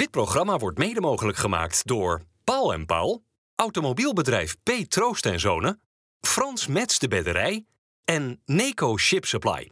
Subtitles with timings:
[0.00, 4.70] Dit programma wordt mede mogelijk gemaakt door Paul en Paul, automobielbedrijf P.
[4.88, 5.80] Troost en Zonen,
[6.20, 7.66] Frans Mets de Bedderij
[8.04, 9.70] en Neco Ship Supply.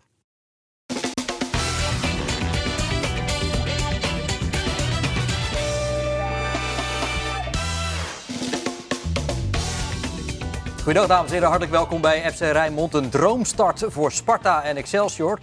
[10.88, 12.94] Goedendag dames en heren, hartelijk welkom bij FC Rijnmond.
[12.94, 15.38] Een droomstart voor Sparta en Excelsior,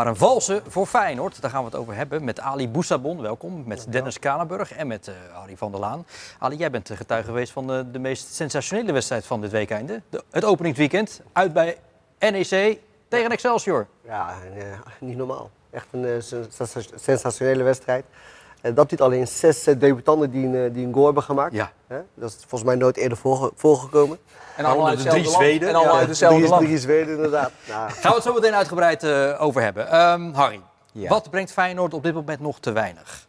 [0.00, 1.40] maar een valse voor Feyenoord.
[1.40, 5.08] Daar gaan we het over hebben met Ali Boussabon, welkom, met Dennis Kanenburg en met
[5.08, 6.06] uh, Harry van der Laan.
[6.38, 10.02] Ali, jij bent getuige geweest van de, de meest sensationele wedstrijd van dit weekende.
[10.08, 11.78] De, het openingsweekend, uit bij
[12.18, 13.86] NEC tegen Excelsior.
[14.04, 14.64] Ja, uh,
[15.00, 15.50] niet normaal.
[15.70, 16.14] Echt een uh,
[16.94, 18.04] sensationele wedstrijd.
[18.60, 21.52] En dat niet alleen zes debutanten die een, die een goal hebben gemaakt.
[21.54, 21.72] Ja.
[22.14, 24.18] Dat is volgens mij nooit eerder voorge voorgekomen.
[24.56, 25.68] En allemaal uit drie Zweden.
[25.68, 26.64] En allemaal Ja, uit dezelfde drie, land.
[26.64, 27.50] drie Zweden, inderdaad.
[27.68, 30.00] Nou, Gaan we het zo meteen uitgebreid uh, over hebben.
[30.00, 30.60] Um, Harry,
[30.92, 31.08] Ja.
[31.08, 33.26] wat brengt Feyenoord op dit moment nog te weinig?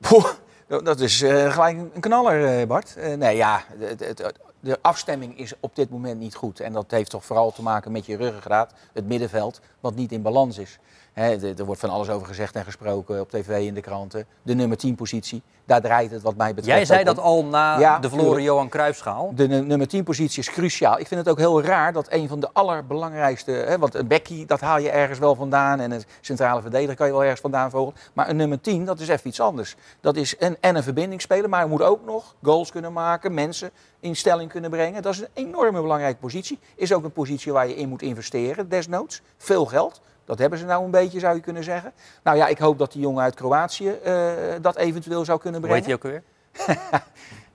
[0.00, 0.24] Poeh,
[0.66, 2.94] dat is uh, gelijk een knaller, Bart.
[2.98, 6.60] Uh, nee, ja, het, het, de afstemming is op dit moment niet goed.
[6.60, 10.22] En dat heeft toch vooral te maken met je ruggengraat, het middenveld, wat niet in
[10.22, 10.78] balans is.
[11.12, 14.26] He, er wordt van alles over gezegd en gesproken op tv in de kranten.
[14.42, 17.78] De nummer 10 positie, daar draait het wat mij betreft Jij zei dat al na
[17.78, 18.42] Ja, de verloren.
[18.42, 19.32] Johan Cruijffschaal.
[19.34, 20.98] De nu- nummer 10 positie is cruciaal.
[20.98, 23.76] Ik vind het ook heel raar dat een van de allerbelangrijkste...
[23.78, 25.80] Want een Becky, dat haal je ergens wel vandaan.
[25.80, 28.00] En een centrale verdediger kan je wel ergens vandaan vogelen.
[28.12, 29.76] Maar een nummer 10, dat is even iets anders.
[30.00, 33.34] Dat is een, en een verbindingsspeler, maar hij moet ook nog goals kunnen maken.
[33.34, 35.02] Mensen in stelling kunnen brengen.
[35.02, 36.58] Dat is een enorme belangrijke positie.
[36.74, 39.22] Is ook een positie waar je in moet investeren, desnoods.
[39.36, 40.00] Veel geld.
[40.24, 41.92] Dat hebben ze nou een beetje, zou je kunnen zeggen.
[42.22, 45.78] Nou ja, ik hoop dat die jongen uit Kroatië eh, dat eventueel zou kunnen brengen.
[45.78, 46.22] heet hij ook weer?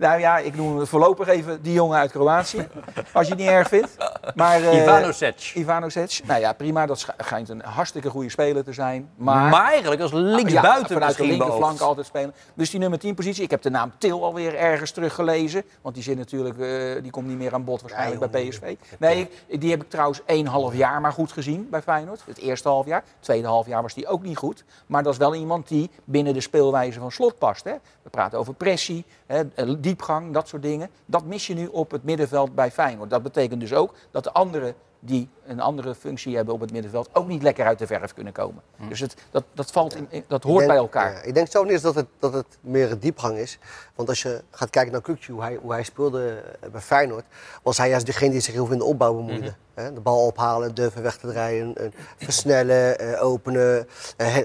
[0.03, 2.67] Nou ja, ik noem voorlopig even die jongen uit Kroatië.
[3.13, 3.97] als je het niet erg vindt.
[4.35, 5.51] Maar, eh, Ivanovic.
[5.55, 6.21] Ivanovic.
[6.25, 6.85] Nou ja, prima.
[6.85, 9.09] Dat sch- schijnt een hartstikke goede speler te zijn.
[9.15, 12.33] Maar, Maar, eigenlijk als Ja, linksbuiten vanuit de linkerflank altijd spelen.
[12.53, 13.43] Dus die nummer 10 positie.
[13.43, 15.63] Ik heb de naam Til alweer ergens teruggelezen.
[15.81, 18.47] Want die zit natuurlijk, eh, die komt niet meer aan bod waarschijnlijk Ja, bij.
[18.47, 18.75] PSV.
[18.99, 19.29] Nee,
[19.59, 22.21] die heb ik trouwens één half jaar maar goed gezien bij Feyenoord.
[22.25, 23.03] Het eerste half jaar.
[23.15, 24.63] Het tweede half jaar was die ook niet goed.
[24.87, 27.63] Maar dat is wel iemand die binnen de speelwijze van Slot past.
[27.63, 27.73] Hè.
[28.03, 30.89] We praten over pressie, hè, eh, diepgang, dat soort dingen.
[31.05, 33.09] Dat mis je nu op het middenveld bij Feyenoord.
[33.09, 37.09] Dat betekent dus ook dat de anderen die een andere functie hebben op het middenveld
[37.13, 38.61] ook niet lekker uit de verf kunnen komen.
[38.89, 41.11] Dus het, dat, dat, valt in, in- dat hoort denk- bij elkaar.
[41.13, 43.59] ja, ik denk zelf niet dat het, dat het meer een diepgang is.
[43.95, 47.25] Want als je gaat kijken naar Kukcu, hoe hij, hoe hij speelde eh, bij Feyenoord...
[47.63, 49.53] was hij juist degene die zich heel veel in de opbouw bemoeide.
[49.73, 51.85] Hè, De bal ophalen, durven weg te draaien, eh,
[52.17, 53.87] versnellen, eh, openen.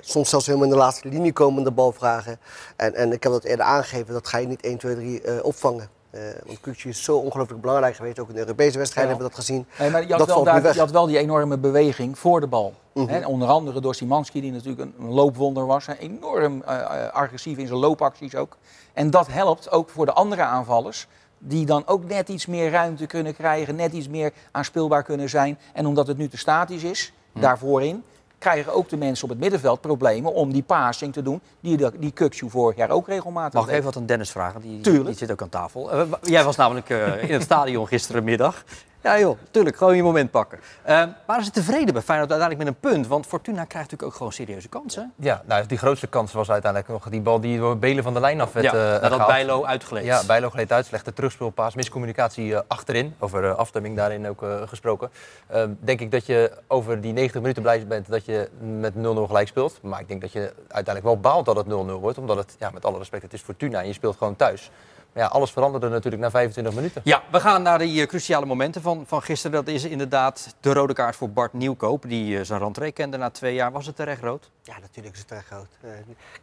[0.01, 2.39] soms zelfs helemaal in de laatste linie komen en de bal vragen.
[2.77, 5.45] En, en ik heb dat eerder aangegeven, dat ga je niet 1, 2, 3 eh,
[5.45, 5.89] opvangen.
[6.11, 8.19] Eh, want Kukcu is zo ongelooflijk belangrijk geweest.
[8.19, 9.19] Ook in de Europese wedstrijden Ja.
[9.19, 9.67] hebben we dat gezien.
[9.79, 12.47] Nee, maar je had, dat wel daar, je had wel die enorme beweging voor de
[12.47, 12.75] bal.
[12.95, 13.09] Mhm.
[13.09, 15.87] Hè, onder andere door Simanski, die natuurlijk een, loopwonder was.
[15.87, 18.57] Hè, enorm eh, eh, agressief in zijn loopacties ook.
[18.93, 21.07] En dat helpt ook voor de andere aanvallers.
[21.39, 25.59] Die dan ook net iets meer ruimte kunnen krijgen, net iets meer aanspeelbaar kunnen zijn.
[25.73, 27.41] En omdat het nu te statisch is, Mhm.
[27.43, 28.03] daarvoorin,
[28.39, 31.41] krijgen ook de mensen op het middenveld problemen om die passing te doen.
[31.61, 34.61] Die, de- die Kukcu vorig jaar ook regelmatig Mag ik even wat aan Dennis vragen?
[34.61, 35.07] Die, Tuurlijk.
[35.07, 35.93] die zit ook aan tafel.
[35.93, 38.65] Eh, jij was namelijk eh, in het stadion gisterenmiddag.
[39.09, 40.59] Ja joh, tuurlijk, gewoon je moment pakken.
[40.83, 43.07] Eh, waren ze tevreden bij Feyenoord uiteindelijk met een punt?
[43.07, 45.13] Want Fortuna krijgt natuurlijk ook gewoon serieuze kansen.
[45.17, 48.21] Ja, nou, die grootste kans was uiteindelijk nog die bal die door Belen van de
[48.21, 49.31] lijn af werd ja, eh, nadat gehaald.
[49.31, 50.05] Bijlo uitgeleed.
[50.05, 53.15] Ja, Bijlo gleed uit, slechte terugspeelpaas, miscommunicatie eh, achterin.
[53.19, 55.11] Over eh, afstemming daarin ook eh, gesproken.
[55.47, 58.97] Ehm, denk ik dat je over die 90 minuten blij bent dat je met 0-0
[59.27, 59.79] gelijk speelt.
[59.83, 61.69] Maar ik denk dat je uiteindelijk wel baalt dat het 0-0
[62.01, 62.19] wordt.
[62.19, 64.71] Omdat het, ja, met alle respect, het is Fortuna en je speelt gewoon thuis.
[65.13, 67.01] Maar ja, alles veranderde natuurlijk na 25 minuten.
[67.05, 69.65] Ja, we gaan naar die eh, cruciale momenten van, van gisteren.
[69.65, 72.05] Dat is inderdaad de rode kaart voor Bart Nieuwkoop.
[72.09, 73.73] Die eh, zijn rentree kende na twee jaar.
[73.73, 74.51] Was het terecht rood?
[74.63, 75.69] Ja, natuurlijk is het erg groot.
[75.81, 75.91] Eh,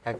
[0.03, 0.17] kijk,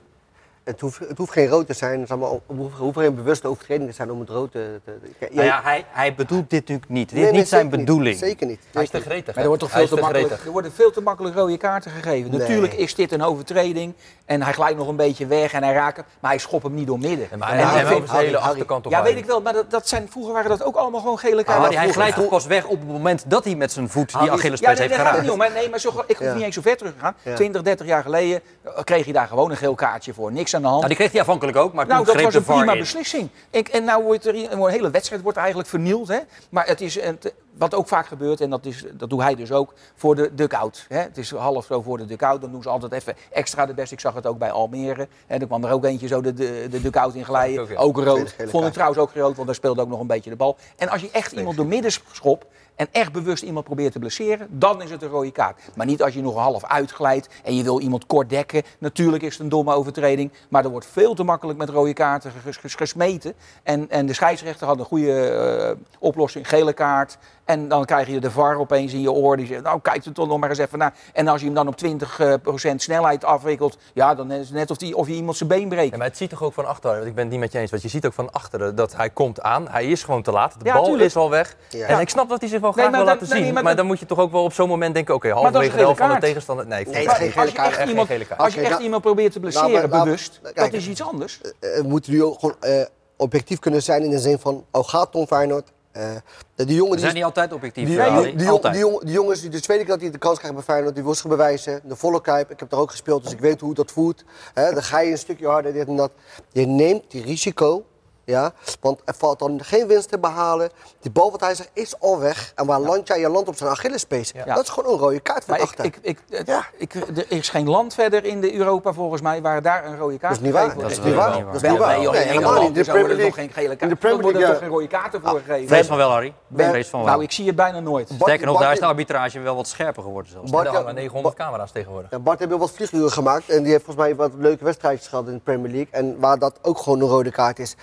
[0.63, 1.93] het hoeft, het hoeft geen rood te zijn.
[1.93, 4.79] Het is allemaal, het hoeft- hoeft geen bewuste overtreding te zijn om het rood te...
[4.85, 7.09] te kijk, Nou ja, hij, hij bedoelt dit natuurlijk niet.
[7.09, 7.75] Dit Nee, is nee, niet zijn niet.
[7.79, 8.17] bedoeling.
[8.17, 8.59] Zeker niet.
[8.73, 9.35] Hij is te gretig.
[9.35, 10.45] Er, wordt toch veel te te makkelijk, gretig.
[10.45, 12.31] er worden veel te makkelijk rode kaarten gegeven.
[12.31, 12.39] Nee.
[12.39, 13.93] Natuurlijk is dit een overtreding
[14.25, 16.73] en hij glijdt nog een beetje weg en hij raakt hem, maar hij schopt hem
[16.73, 17.27] niet door midden.
[17.31, 19.41] Ja, maar En hij hij heeft zijn hele Harry, achterkant toch ja, weet ik wel,
[19.41, 21.77] maar dat, dat zijn, vroeger waren dat ook allemaal gewoon gele Maar kaarten.
[21.79, 24.33] hij glijdt toch pas weg op het moment dat hij met zijn voet die Harry-
[24.33, 25.21] Achillespees ja, nee, heeft geraakt.
[25.21, 25.41] niet om.
[25.41, 25.49] hè.
[25.49, 26.33] Nee, maar zo, ik hoef Ja.
[26.33, 27.15] niet eens zo ver terug te gaan.
[27.21, 27.35] Ja.
[27.35, 30.31] 20, 30 jaar geleden eh, kreeg je daar gewoon een geel kaartje voor.
[30.31, 30.77] Niks aan de hand.
[30.81, 32.73] Nou, die kreeg hij afhankelijk ook, maar Nou, toen dat greep was de een prima
[32.73, 32.79] in.
[32.79, 33.29] beslissing.
[33.49, 36.07] Ik, en nou wordt er een hele wedstrijd wordt eigenlijk vernield.
[36.07, 36.19] Hè?
[36.49, 37.19] Maar het is een,
[37.57, 40.85] wat ook vaak gebeurt, en dat, is, dat doet hij dus ook, voor de duck-out.
[40.89, 40.97] hè.
[40.99, 43.91] Het is half zo voor de duck-out, dan doen ze altijd even extra de best.
[43.91, 45.07] Ik zag het ook bij Almere.
[45.27, 47.61] En er kwam er ook eentje zo de, de, de duck-out in glijden.
[47.61, 47.75] Ook, ja.
[47.77, 48.35] Ook Tweede rood.
[48.49, 50.57] Vond ik trouwens ook rood, want daar speelde ook nog een beetje de bal.
[50.77, 54.47] En als je echt iemand door midden schopt en echt bewust iemand probeert te blesseren,
[54.51, 55.61] dan is het een rode kaart.
[55.75, 58.63] Maar niet als je nog half uitglijdt en je wil iemand kort dekken.
[58.79, 62.31] Natuurlijk is het een domme overtreding, maar er wordt veel te makkelijk met rode kaarten
[62.43, 63.33] ges- ges- gesmeten.
[63.63, 67.17] En, en de scheidsrechter had een goede eh, oplossing, gele kaart.
[67.45, 69.37] En dan krijg je de VAR opeens in je oor.
[69.37, 70.93] Die zegt, nou kijk er toch nog maar eens even naar.
[71.13, 74.77] En als je hem dan op 20% snelheid afwikkelt, ja, dan is het net of,
[74.77, 75.91] die, of je iemand zijn been breekt.
[75.91, 77.59] Ja, maar het ziet toch ook van achteren, want ik ben het niet met je
[77.59, 77.71] eens.
[77.71, 79.67] Want je ziet ook van achteren dat hij komt aan.
[79.69, 80.53] Hij is gewoon te laat.
[80.59, 81.03] De Ja, bal tuurlijk.
[81.05, 81.55] is al weg.
[81.69, 81.87] Ja.
[81.87, 83.53] En ik snap dat hij zich wel graag Nee, wil laten nee, zien.
[83.53, 85.13] maar maar, dan moet je toch ook wel op zo'n moment denken...
[85.15, 86.23] Oké, is halverwege de helft gele van de kaart.
[86.25, 86.67] tegenstander...
[86.67, 87.75] Nee, ik Nee, geen geen als gele je kaart.
[87.77, 88.39] echt iemand, gele kaart.
[88.41, 90.55] als je echt iemand probeert te blesseren, Nou, bewust, kijk.
[90.55, 91.41] dat is iets anders.
[91.41, 92.81] Eh, we moeten nu ook gewoon eh,
[93.17, 95.71] objectief kunnen zijn in de zin van, oh gaat Tom Feyenoord?
[95.95, 96.15] Eh,
[96.55, 97.87] die jongen die, zijn niet altijd objectief.
[97.87, 98.73] die, die, die, die, altijd.
[98.73, 100.95] die jongen- die jongens die de tweede keer dat hij de kans krijgt bij Feyenoord,
[100.95, 101.81] die wil zich bewijzen.
[101.83, 104.23] De volle kuip, ik heb er ook gespeeld, dus ik weet hoe dat voelt.
[104.53, 106.11] Dan ga je een stukje harder, dit en dat.
[106.51, 107.85] Je neemt die risico,
[108.25, 108.51] ja,
[108.81, 110.69] want er valt dan geen winst te behalen.
[111.01, 112.51] Die bal wat hij zegt is al weg.
[112.55, 113.19] En waar land jij?
[113.19, 114.31] Je land op zijn Achillespees.
[114.31, 114.55] Ja.
[114.55, 115.85] Dat is gewoon een rode kaart van Maar ik, achter.
[115.85, 116.65] ik, ik, het- Ja.
[116.77, 120.17] ik, er is geen land verder in de Europa volgens mij waar daar een rode
[120.17, 120.77] kaart Dat is niet waar.
[120.77, 121.45] Dat is niet waar.
[121.45, 121.97] Dat is niet waar.
[121.99, 122.77] nee, helemaal niet.
[122.77, 123.31] In de Premier er nog League.
[123.43, 123.81] geen gele kaart.
[123.81, 125.67] in de Premier Er worden League, toch geen rode kaarten voor gegeven.
[125.67, 126.33] Vrees van wel, Harry.
[126.55, 127.09] Vrees van wel.
[127.09, 128.09] Nou, ik zie het bijna nooit.
[128.21, 130.51] Sterker nog, daar is de arbitrage wel wat scherper geworden zelfs.
[130.51, 132.21] Bart- Er hangen 900 camera's tegenwoordig.
[132.21, 135.27] Bart heeft wel wat vlieguren gemaakt en die heeft volgens mij wat leuke wedstrijdjes gehad
[135.27, 135.87] in de Premier League.
[135.91, 137.75] En waar dat ook gewoon een rode kaart is.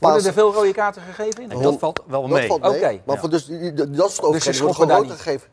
[0.00, 1.48] Worden Spaans, er veel rode kaarten gegeven in?
[1.48, 2.46] Nee, dat valt wel dat mee.
[2.46, 2.80] valt mee.
[2.80, 3.20] Maar ja.
[3.20, 4.42] voor dus, dat is het overtreding.
[4.42, 5.48] ze Er wordt schoppen gewoon daar gegeven.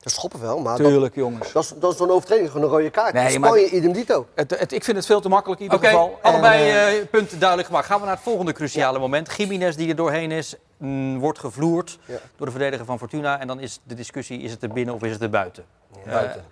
[0.00, 1.52] Ze schoppen wel, maar dat, Tuurlijk, jongens.
[1.52, 3.12] dat is, dat is zo'n overtreding, gewoon een rode kaart.
[3.12, 4.26] Nee, In maar- Spanje, idem dito.
[4.34, 6.18] Het, het, ik vind het veel te makkelijk in ieder geval.
[6.22, 7.86] Allebei eh, eh, punten duidelijk gemaakt.
[7.86, 9.32] Gaan we naar het volgende cruciale moment.
[9.36, 12.18] Jiménez die er doorheen is, mm, wordt gevloerd Ja.
[12.36, 13.40] door de verdediger van Fortuna.
[13.40, 15.64] En dan is de discussie, is het er binnen of is het er buiten?
[16.04, 16.44] Eh, Buiten.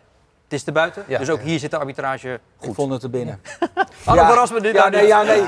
[0.49, 1.19] Het is er buiten, Ja.
[1.19, 2.75] dus ook hier zit de arbitrage ik goed.
[2.75, 3.41] vond het er binnen.
[4.05, 5.09] Alle verras me dit ja, nee, niet.
[5.11, 5.43] ja, nee.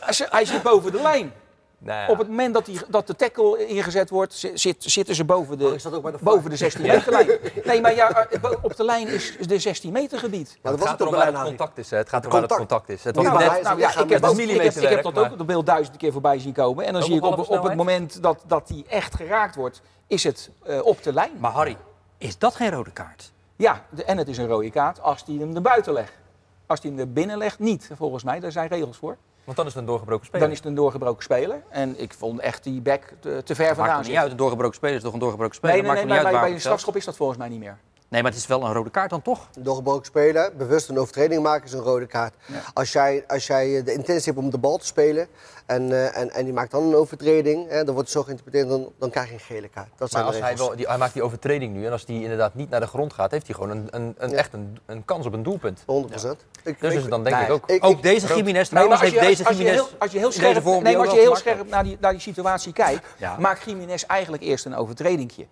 [0.00, 1.32] Hij zit- Hij zit boven de lijn.
[1.78, 2.08] Nou ja.
[2.08, 5.58] Op het moment dat, die, dat de tackle ingezet wordt, zi- zit, zitten ze boven
[5.58, 7.28] de, Oh, de boven de 16 meter lijn.
[7.64, 10.58] Nee, maar ja, eh, op de lijn is de 16 meter gebied.
[10.62, 11.90] Maar dat was gaat het erom ook waar het contact is.
[11.90, 11.96] Hè.
[11.96, 12.88] Het gaat erom waar het Contact.
[12.88, 13.04] is.
[13.04, 13.62] Het was Nou, net...
[13.62, 15.66] Nou ja, ik heb, dat, een ik, heb, ik heb millimeterwerk, dat ook op beeld
[15.66, 16.84] duizend keer voorbij zien komen.
[16.84, 19.80] En dan Ook zie ik op op, het moment dat, dat die echt geraakt wordt,
[20.06, 21.30] is het eh, op de lijn.
[21.38, 21.76] Maar Harry,
[22.18, 23.32] is dat geen rode kaart?
[23.56, 26.12] Ja, en het is een rode kaart als hij hem er buiten legt.
[26.66, 28.40] Als hij hem er binnen legt, niet, volgens mij.
[28.40, 29.16] Daar zijn regels voor.
[29.44, 30.42] Want dan is het een doorgebroken speler.
[30.42, 31.62] Dan is het een doorgebroken speler.
[31.68, 34.22] En ik vond echt die back te, te ver Maakt vandaan er niet zitten.
[34.22, 34.30] uit.
[34.30, 35.74] Een doorgebroken speler is toch een doorgebroken speler?
[35.74, 37.58] Nee, nee, Maakt nee, niet bij, bij, een het strafschop is dat volgens mij niet
[37.58, 37.78] meer.
[38.08, 39.48] Nee, maar het is wel een rode kaart dan toch?
[39.58, 42.34] Doorgebroken speler, bewust een overtreding maken is een rode kaart.
[42.74, 45.26] Als, jij, als jij de intentie hebt om de bal te spelen
[45.66, 48.68] en, eh, en, en die maakt dan een overtreding, hè, dan wordt het zo geïnterpreteerd,
[48.68, 49.88] dan, dan krijg je een gele kaart.
[49.96, 52.54] Dat Maar als hij, wel, die, hij maakt die overtreding nu en als die inderdaad
[52.54, 54.36] niet naar de grond gaat, heeft hij gewoon een, een, een, Ja.
[54.36, 55.80] echt een, een kans op een doelpunt.
[55.80, 55.84] 100%.
[55.84, 57.44] Ik, Dus ik- is het dan denk Nee.
[57.44, 57.68] ik ook.
[57.70, 60.60] ik- Ook deze trouwens je, heeft deze als, je heel, als je heel in deze
[60.60, 63.36] scherp, nee, als je heel scherp naar die, naar die situatie kijkt, Ja.
[63.38, 65.46] maakt Jiménez eigenlijk eerst een overtredingje.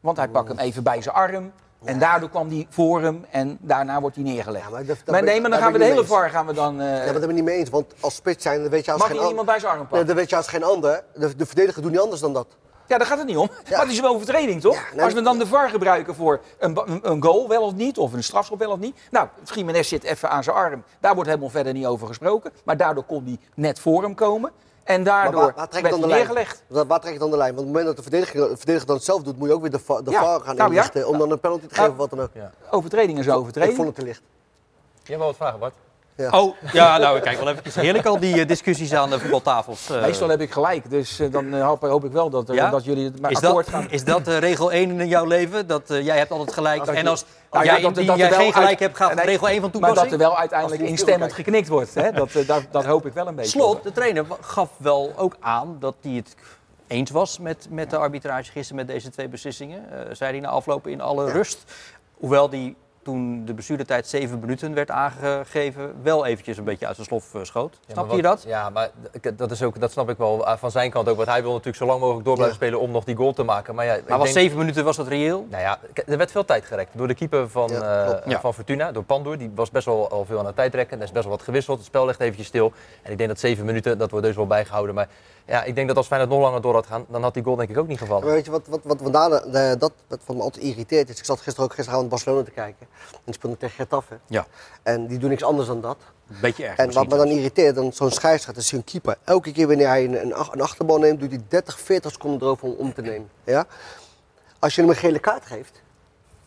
[0.00, 1.52] Want hij pakt hem even bij zijn arm.
[1.84, 4.64] En daardoor kwam hij voor hem en daarna wordt hij neergelegd.
[4.64, 6.80] Ja, maar dat- dat nee, maar dan gaan we de hele VAR gaan we dan...
[6.80, 8.84] eh, Ja, maar dat ben ik niet mee eens, want als spits zijn, dan weet
[8.84, 10.06] je als mag geen hij an- iemand bij zijn arm Nee, pakken?
[10.06, 11.04] dan weet je als geen ander.
[11.14, 12.46] De, de verdediger doet niet anders dan dat.
[12.88, 13.48] Ja, daar gaat het niet om.
[13.70, 14.74] Maar het is een overtreding, toch?
[14.74, 17.74] Ja, nee, Als we dan de VAR gebruiken voor een, een- een goal, wel of
[17.74, 18.96] niet, of een strafschop, wel of niet.
[19.10, 20.82] Nou, Jiménez zit even aan zijn arm.
[21.00, 22.52] Daar wordt helemaal verder niet over gesproken.
[22.64, 24.50] Maar daardoor kon hij net voor hem komen.
[24.86, 26.34] En Maar daardoor waar, waar trek je werd dan de hij lijn?
[26.34, 26.62] neergelegd.
[26.66, 27.54] Waar, waar trek je dan de lijn?
[27.54, 29.54] Want op het moment dat de verdediger, de verdediger dan het zelf doet, moet je
[29.54, 30.76] ook weer de, de Ja, VAR gaan nou ja.
[30.76, 32.30] inlichten om dan een penalty te Nou, geven of wat dan ook.
[32.32, 32.50] Ja.
[32.70, 33.76] Overtreding is een Ik overtreding.
[33.76, 34.22] vond het te licht.
[35.02, 35.74] Je hebt wel wat vragen, Bart.
[36.30, 37.80] Oh, ja, nou, kijk wel even.
[37.80, 39.90] Heerlijk al die eh, discussies aan de voetbaltafels.
[39.90, 40.00] eh.
[40.00, 42.70] Meestal heb ik gelijk, dus eh, dan hoop, hoop ik wel dat, Ja?
[42.70, 43.90] dat jullie het maar is, akkoord dat, gaan.
[43.90, 45.66] is dat regel 1 in jouw leven?
[45.66, 46.80] Dat jij hebt altijd gelijk.
[46.80, 48.78] Als je- en als Nou ja, jij, dat- die dat jij wel geen gelijk uit-
[48.78, 50.10] hebt, gaat nee, regel 1 van Maar toepassing?
[50.10, 52.12] dat er wel uiteindelijk instemmend geknikt wordt, hè?
[52.12, 53.50] Dat, dat, dat hoop ik wel een beetje.
[53.50, 56.34] Slot, de trainer, gaf wel ook aan dat hij het
[56.86, 59.90] eens was met, met de arbitrage gisteren met deze twee beslissingen.
[59.90, 61.32] Eh, zei hij na aflopen in alle Ja.
[61.32, 61.58] rust.
[62.14, 67.06] Hoewel die toen de bestuurdertijd 7 minuten werd aangegeven, wel eventjes een beetje uit zijn
[67.06, 67.78] slof eh, schoot.
[67.86, 68.42] Ja, Snap je wat- dat?
[68.46, 71.16] Ja, maar d- dat, is ook, dat snap ik wel eh, van zijn kant ook.
[71.16, 72.64] Want hij wil natuurlijk zo lang mogelijk door blijven Ja.
[72.66, 73.74] spelen om nog die goal te maken.
[73.74, 75.46] Maar ja, ik Maar was denk- 7 minuten, was dat reëel?
[75.50, 78.30] Nou ja, er werd veel tijd gerekt door de keeper van, Ja, eh, klopt.
[78.30, 78.40] Ja.
[78.40, 79.38] van Fortuna, door Pandoer.
[79.38, 80.96] Die was best wel al veel aan het tijdrekken.
[80.98, 81.76] Er is best wel wat gewisseld.
[81.78, 82.72] Het spel ligt eventjes stil.
[83.02, 84.94] En ik denk dat zeven minuten, dat wordt dus wel bijgehouden.
[84.94, 85.08] Maar
[85.46, 87.56] ja, ik denk dat als Feyenoord nog langer door had gaan, dan had die goal
[87.56, 88.24] denk ik ook niet gevallen.
[88.24, 89.10] Maar weet je wat, wat, wat, de-
[89.78, 91.18] dat, wat, wat me altijd irriteert is?
[91.18, 92.86] Ik zat gisteren ook gisteravond Barcelona te kijken.
[93.24, 94.18] En speelde tegen Getafe.
[94.26, 94.46] Ja,
[94.82, 95.96] En die doen niks anders dan dat.
[96.40, 96.76] beetje erg.
[96.78, 99.16] En wat me dan irriteert, dan zo'n scheidsrechter, is een keeper.
[99.24, 102.40] Elke keer wanneer hij een, een, ach- een achterbal neemt, doet hij 30, 40 seconden
[102.42, 103.28] erover om om te nemen.
[103.44, 103.66] Ja?
[104.58, 105.82] als je hem een gele kaart geeft,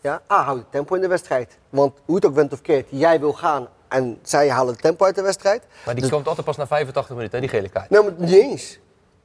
[0.00, 1.58] ja, A, houdt het tempo in de wedstrijd.
[1.70, 5.04] Want hoe het ook went of keert, jij wil gaan en zij halen het tempo
[5.04, 5.62] uit de wedstrijd.
[5.84, 7.90] Maar die Dus- komt altijd pas na 85 minuten, hè, die gele kaart.
[7.90, 8.78] Nee, maar niet eens.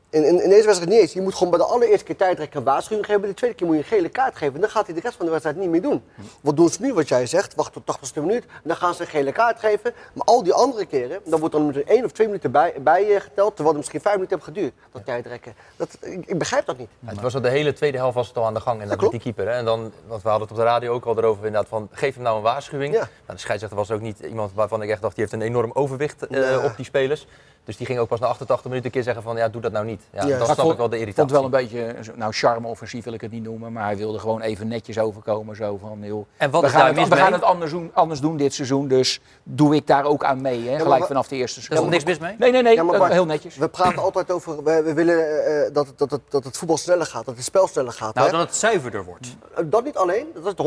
[0.09, 1.13] In, in, in deze wedstrijd niet eens.
[1.13, 3.21] Je moet gewoon bij de allereerste keer tijdrekken een waarschuwing geven.
[3.21, 4.55] Bij de tweede keer moet je een gele kaart geven.
[4.55, 6.03] En dan gaat hij de rest van de wedstrijd niet meer doen.
[6.41, 7.55] Wat doen ze nu, wat jij zegt?
[7.55, 8.45] Wacht tot 80ste minuut.
[8.63, 9.93] Dan gaan ze een gele kaart geven.
[10.13, 13.05] Maar al die andere keren, dan wordt dan met één of twee minuten bij, bij
[13.07, 13.47] je geteld.
[13.47, 14.73] Terwijl het misschien vijf minuten heeft geduurd.
[14.91, 15.53] Dat tijdrekken.
[15.75, 16.89] Dat, ik, ik begrijp dat niet.
[16.99, 18.87] Ja, het was al de hele tweede helft was het al aan de gang en
[18.87, 19.11] met klopt.
[19.11, 19.47] die keeper.
[19.47, 19.53] Hè.
[19.53, 22.13] En dan, want we hadden het op de radio ook al erover inderdaad van geef
[22.13, 22.93] hem nou een waarschuwing.
[22.93, 22.99] Ja.
[22.99, 25.71] Nou, de scheidsrechter was ook niet iemand waarvan ik echt dacht die heeft een enorm
[25.73, 27.27] overwicht eh, op die spelers.
[27.65, 29.71] Dus die ging ook pas na 88 minuten een keer zeggen van ja doe dat
[29.71, 30.01] nou niet.
[30.11, 31.35] Ja, Maar snap vond- ik wel de irritatie.
[31.35, 34.19] vond het wel een beetje, nou charme-offensief wil ik het niet noemen, maar hij wilde
[34.19, 35.55] gewoon even netjes overkomen.
[35.55, 37.91] Zo van, joh, En wat we is gaan, daar het, we gaan het anders doen,
[37.93, 41.35] anders doen dit seizoen, dus doe ik daar ook aan mee, hè, gelijk vanaf de
[41.35, 42.35] eerste Er is niks mis mee?
[42.39, 43.57] Nee, nee, nee, Ja, maar dat- Bart, heel netjes.
[43.57, 46.77] We praten altijd over, we, we willen eh, dat, het- dat, het, dat het voetbal
[46.77, 47.25] sneller gaat.
[47.25, 48.13] Dat het spel sneller gaat.
[48.15, 48.37] Nou, hè?
[48.37, 49.35] dat het zuiverder wordt.
[49.55, 50.63] Eh, Dat niet alleen, dat is de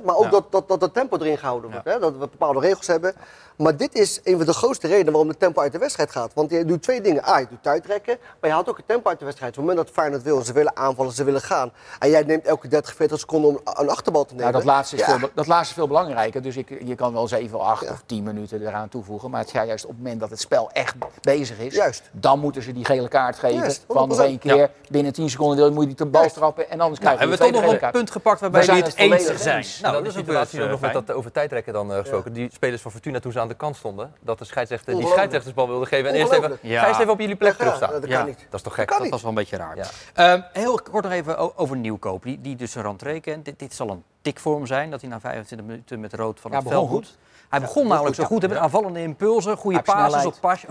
[0.00, 0.30] 100%, maar ook Ja.
[0.30, 1.86] dat, dat, dat het tempo erin gehouden wordt.
[1.86, 1.98] Hè?
[1.98, 3.14] Dat we bepaalde regels hebben.
[3.56, 6.30] Maar dit is een van de grootste redenen waarom het tempo uit de wedstrijd gaat.
[6.34, 7.28] Want je doet twee dingen.
[7.28, 9.52] A, je doet tijdrekken, maar je haalt ook het tempo uit de wedstrijd.
[9.52, 11.72] Op het moment dat Feyenoord wil, ze willen aanvallen, ze willen gaan.
[11.98, 14.50] En jij neemt elke 30, 40 seconden om een achterbal te nemen.
[14.52, 15.18] Nou, dat laatste, is Ja.
[15.18, 16.42] veel, dat laatste is veel belangrijker.
[16.42, 17.90] Dus ik, je kan wel 7, 8 Ja.
[17.90, 19.30] of 10 minuten eraan toevoegen.
[19.30, 21.74] Maar het is juist op het moment dat het spel echt bezig is.
[21.74, 22.02] Juist.
[22.12, 23.56] Dan moeten ze die gele kaart geven.
[23.56, 24.28] Juist, van nog 100%.
[24.28, 24.70] één keer.
[24.88, 26.70] Binnen 10 seconden wil- moet je die de bal trappen.
[26.70, 28.76] En anders Nou, krijg je hebben we toch nog een punt gepakt waarbij We zijn
[28.82, 29.64] het eens zijn.
[29.80, 32.32] Nou, Nou, dat is ook situatie ook nog met dat over tijdrekken dan eh, gesproken.
[32.32, 35.68] Die spelers van Fortuna toen ze aan de kant stonden, dat de scheidsrechter die scheidsrechtersbal
[35.68, 36.08] wilde geven.
[36.10, 37.90] En eerst even, ga eens even op jullie plek Ja, terugstaan.
[38.00, 38.46] dat kan niet.
[38.62, 38.88] Dat is toch gek?
[38.88, 39.10] Dat niet.
[39.10, 39.76] was wel een beetje raar.
[39.76, 39.86] Ja.
[40.14, 43.44] Ehm, heel kort nog even over Nieuwkoop, die, die dus een rentree kent.
[43.44, 46.40] Dit, dit zal een tik voor hem zijn, dat hij na 25 minuten met rood
[46.40, 47.06] van Ja, het begon veld moet.
[47.06, 47.18] goed.
[47.48, 50.36] Hij begon namelijk zo goed, met aanvallende impulsen, goede passes op.
[50.40, 50.64] Pas-.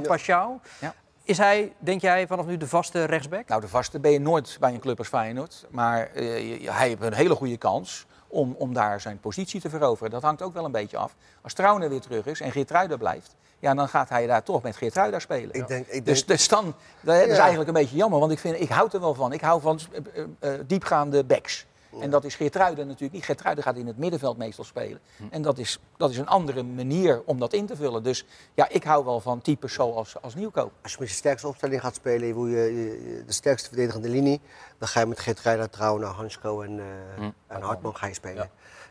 [1.24, 3.48] Is hij, denk jij, vanaf nu de vaste rechtsback?
[3.48, 5.66] Nou, de vaste ben je nooit bij een club als Feyenoord.
[5.70, 10.12] Maar eh, hij heeft een hele goede kans om, om daar zijn positie te veroveren.
[10.12, 11.16] Dat hangt ook wel een beetje af.
[11.42, 13.36] Als Trauner weer terug is en Geertruida blijft...
[13.62, 15.56] Ja, dan gaat hij daar toch met Geertruida spelen.
[15.56, 18.40] Ik denk, ik denk, Dus, dus dan, dat is eigenlijk een beetje jammer, want ik,
[18.40, 19.34] vind, ik hou er wel van.
[19.34, 21.66] Ik hou van eh, eh, eh, diepgaande backs.
[22.00, 23.26] En dat is Geertruiden natuurlijk niet.
[23.26, 25.00] Geertruiden gaat in het middenveld meestal spelen.
[25.30, 28.04] En dat is, dat is een andere manier om dat in te vullen.
[28.04, 30.72] Dus ja, ik hou wel van types zoals als Nieuwkoop.
[30.82, 34.42] Als je met je sterkste opstelling gaat spelen, je wil je, de sterkste verdedigende linie,
[34.78, 38.50] dan ga je met Geert Rijder, Trouwen, Hansko en, eh, en Hartman ga je spelen.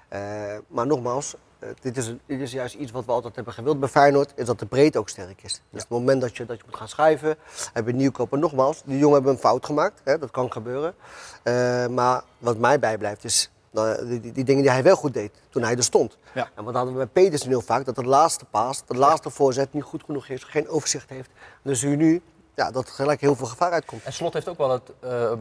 [0.09, 0.21] Eh,
[0.67, 1.35] maar nogmaals,
[1.81, 4.59] dit, is, dit is juist iets wat we altijd hebben gewild bij Feyenoord, is dat
[4.59, 5.63] de breedte ook sterk is.
[5.71, 7.37] Dus het moment dat je, dat je moet gaan schuiven,
[7.73, 8.33] heb je nieuwkoop.
[8.33, 10.95] En nogmaals, die jongen hebben een fout gemaakt, hè, dat kan gebeuren.
[11.43, 15.15] Eh, maar wat mij bijblijft is nou, die, die, die dingen die hij wel goed
[15.15, 16.17] deed toen hij er stond.
[16.35, 16.49] Ja.
[16.55, 19.73] En wat hadden we bij Petersen heel vaak, dat de laatste paas, de laatste voorzet
[19.73, 21.31] niet goed genoeg is, geen overzicht heeft.
[21.63, 22.23] Dus u nu,
[22.61, 24.03] ja, dat er gelijk heel veel gevaar uitkomt.
[24.05, 25.39] En Slot heeft ook wel het, eh, eh,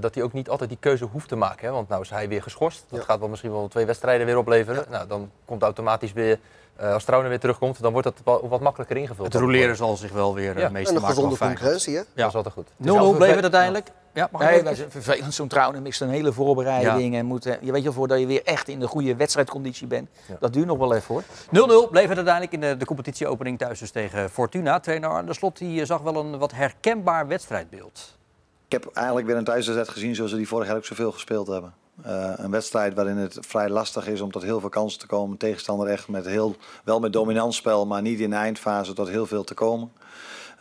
[0.00, 1.66] dat hij ook niet altijd die keuze hoeft te maken.
[1.66, 1.72] Hè?
[1.72, 2.84] Want nou is hij weer geschorst.
[2.88, 3.04] Dat Ja.
[3.04, 4.84] gaat wel misschien wel twee wedstrijden weer opleveren.
[4.90, 6.38] Nou, dan komt automatisch weer,
[6.76, 9.32] eh, als Trouwen weer terugkomt, dan wordt dat wel wat makkelijker ingevuld.
[9.32, 10.68] Het roleren zal zich wel weer Ja.
[10.68, 12.00] meester En een maken gezonde concurrentie, hè?
[12.00, 12.06] Ja.
[12.14, 12.68] Dat is altijd goed.
[12.76, 13.90] 0-0 bleef het uiteindelijk.
[14.18, 15.34] Ja, mag ik Nee, maar het is vervelend.
[15.34, 17.16] Zo'n trouwen mist een hele voorbereiding.
[17.16, 19.86] En moet, eh, je weet je wel, voordat je weer echt in de goede wedstrijdconditie
[19.86, 20.08] bent.
[20.28, 20.36] Ja.
[20.40, 21.22] Dat duurt nog wel even hoor.
[21.50, 24.80] 0-0 bleef het uiteindelijk in de, de competitieopening thuis dus tegen Fortuna.
[24.80, 28.16] Trainer Arne Slot die eh, zag wel een wat herkenbaar wedstrijdbeeld.
[28.66, 31.46] Ik heb eigenlijk weer een thuiswedstrijd gezien zoals ze die vorig jaar ook zoveel gespeeld
[31.46, 31.74] hebben.
[32.02, 35.36] Eh, een wedstrijd waarin het vrij lastig is om tot heel veel kansen te komen.
[35.36, 39.26] Tegenstander echt met heel, wel met dominant spel, maar niet in de eindfase tot heel
[39.26, 39.92] veel te komen.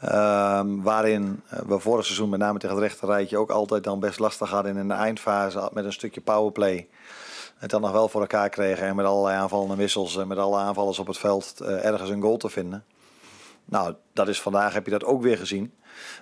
[0.02, 4.50] Ehm, waarin we vorig seizoen met name tegen het rechterrijtje ook altijd dan best lastig
[4.50, 6.88] hadden in de eindfase met een stukje powerplay.
[7.58, 10.58] Het dan nog wel voor elkaar kregen en met allerlei aanvallende wissels en met alle
[10.58, 12.84] aanvallers op het veld eh, ergens een goal te vinden.
[13.66, 15.74] Nou, dat is vandaag heb je dat ook weer gezien.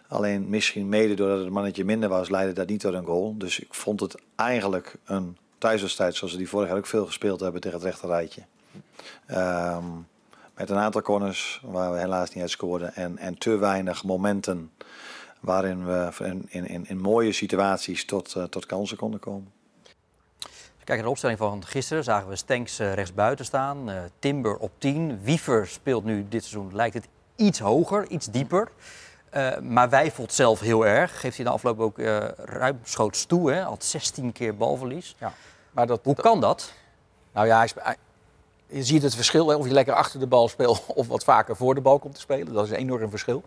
[0.08, 3.38] Alleen misschien mede doordat het mannetje minder was, leidde dat niet tot een goal.
[3.38, 7.40] Dus ik vond het eigenlijk een thuiswedstrijd zoals we die vorig jaar ook veel gespeeld
[7.40, 8.42] hebben tegen het rechterrijtje.
[9.26, 9.86] Ehm
[10.56, 12.96] met een aantal corners waar we helaas niet uit scoorden.
[12.96, 14.72] En, en te weinig momenten
[15.40, 16.10] waarin we
[16.48, 19.54] in, in, in, mooie situaties tot, eh, tot kansen konden komen.
[20.76, 23.90] Kijken naar de opstelling van gisteren zagen we Stenks eh, rechtsbuiten staan.
[23.90, 25.20] eh, Timber op 10.
[25.24, 28.72] Wiever speelt nu dit seizoen, lijkt het iets hoger, iets dieper.
[29.30, 31.20] Eh, maar wijfelt zelf heel erg.
[31.20, 33.52] Geeft hij de afloop ook eh ruimschoots toe.
[33.52, 33.62] Hè?
[33.62, 35.16] Had 16 keer balverlies.
[35.20, 35.34] Ja.
[35.72, 36.74] Maar dat, Hoe kan dat?
[37.34, 37.96] Nou ja, hij-
[38.68, 39.48] je ziet het verschil.
[39.50, 42.14] hè, Of je lekker achter de bal speelt of wat vaker voor de bal komt
[42.16, 42.54] te spelen.
[42.54, 43.44] Dat is een enorm verschil.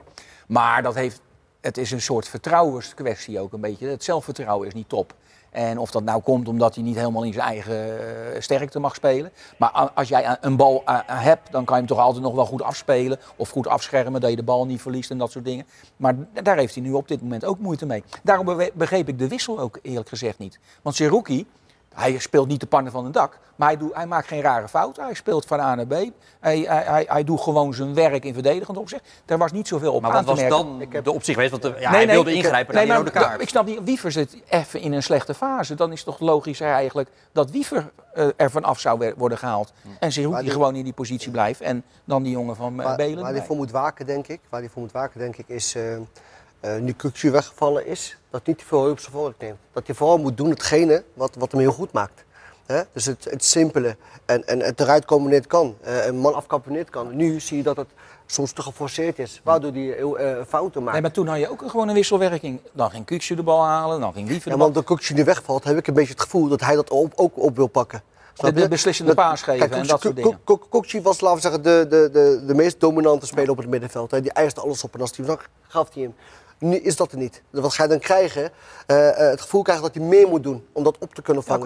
[0.46, 1.20] Maar dat heeft,
[1.60, 3.86] het is een soort vertrouwenskwestie ook een beetje.
[3.86, 5.14] Het zelfvertrouwen is niet top.
[5.50, 7.98] En of dat nou komt omdat hij niet helemaal in zijn eigen
[8.34, 9.32] eh, sterkte mag spelen.
[9.56, 12.46] Maar als jij een bal eh, hebt, dan kan je hem toch altijd nog wel
[12.46, 13.18] goed afspelen.
[13.36, 15.66] Of goed afschermen, dat je de bal niet verliest en dat soort dingen.
[15.96, 18.04] Maar daar heeft hij nu op dit moment ook moeite mee.
[18.22, 20.58] Daarom be- begreep ik de wissel ook eerlijk gezegd niet.
[20.82, 21.46] Want Seruki,
[21.98, 24.68] hij speelt niet de pannen van een dak, maar hij, doet, hij maakt geen rare
[24.68, 25.04] fouten.
[25.04, 25.92] Hij speelt van A naar B.
[25.92, 29.08] Hij, hij, hij, hij doet gewoon zijn werk in verdedigend opzicht.
[29.26, 30.90] Er was niet zoveel op Maar aan wat te was merken.
[30.92, 31.50] dan de opzicht geweest?
[31.50, 33.42] Want de- ja, Nee, hij nee, wilde ik- ingrijpen nee, naar die maar rode kaart.
[33.42, 35.74] Ik snap niet, Wiever zit even in een slechte fase.
[35.74, 39.72] Dan is toch logischer eigenlijk dat Wiever eh, er van af zou worden gehaald.
[40.00, 41.60] En Zerouki Maar die- gewoon in die positie blijft.
[41.60, 43.22] En dan die jongen van uh, Waar, Belen.
[43.22, 45.74] waar hij voor moet waken, denk ik, waar hij voor moet waken, denk ik, is
[45.74, 45.82] eh,
[46.60, 49.58] eh, nu Kukcu weggevallen is, dat niet te veel op zijn volk neemt.
[49.72, 52.24] Dat hij vooral moet doen hetgene wat, wat hem heel goed maakt.
[52.92, 55.76] Dus het, het simpele en, en het eruit het kan.
[55.80, 57.16] Eh, een man het kan.
[57.16, 57.88] Nu zie je dat het
[58.26, 60.92] soms te geforceerd is, waardoor hij heel, eh, fouten maakt.
[60.92, 62.60] Nee, maar toen had je ook gewoon een wisselwerking.
[62.72, 64.66] Dan ging Kuksu de bal halen, dan ging Wiever Ja, de maar bal.
[64.66, 67.32] omdat Kukcu nu wegvalt, heb ik een beetje het gevoel dat hij dat op, ook
[67.38, 68.02] op wil pakken.
[68.34, 68.68] De je?
[68.68, 70.40] beslissende Dat- paas geven Kijk, en dat soort dingen.
[70.70, 74.10] Kukcu was, laten we zeggen, de, de, de, de meest dominante speler op het middenveld.
[74.10, 74.20] Hè.
[74.20, 76.14] Die eiste alles op en als hij zag, gaf hij hem.
[76.58, 77.42] Nu is dat er niet.
[77.50, 78.50] Wat ga je dan krijgen?
[78.86, 81.42] Eh, eh, het gevoel krijgen dat hij meer moet doen om dat op te kunnen
[81.42, 81.62] vangen.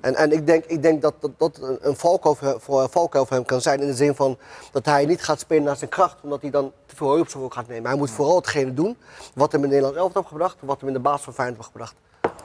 [0.00, 3.60] En, en ik denk, ik denk dat dat, dat een- valkuil voor, valkuil hem kan
[3.60, 3.80] zijn.
[3.80, 4.38] In de zin van
[4.72, 6.16] dat hij niet gaat spelen naar zijn kracht.
[6.22, 7.88] Omdat hij dan te veel hulp gaat nemen.
[7.90, 8.96] Hij moet vooral hetgene doen
[9.34, 10.56] wat hem in Nederland elftal heeft gebracht.
[10.60, 11.94] Wat hem in de baas van Feyenoord heeft gebracht.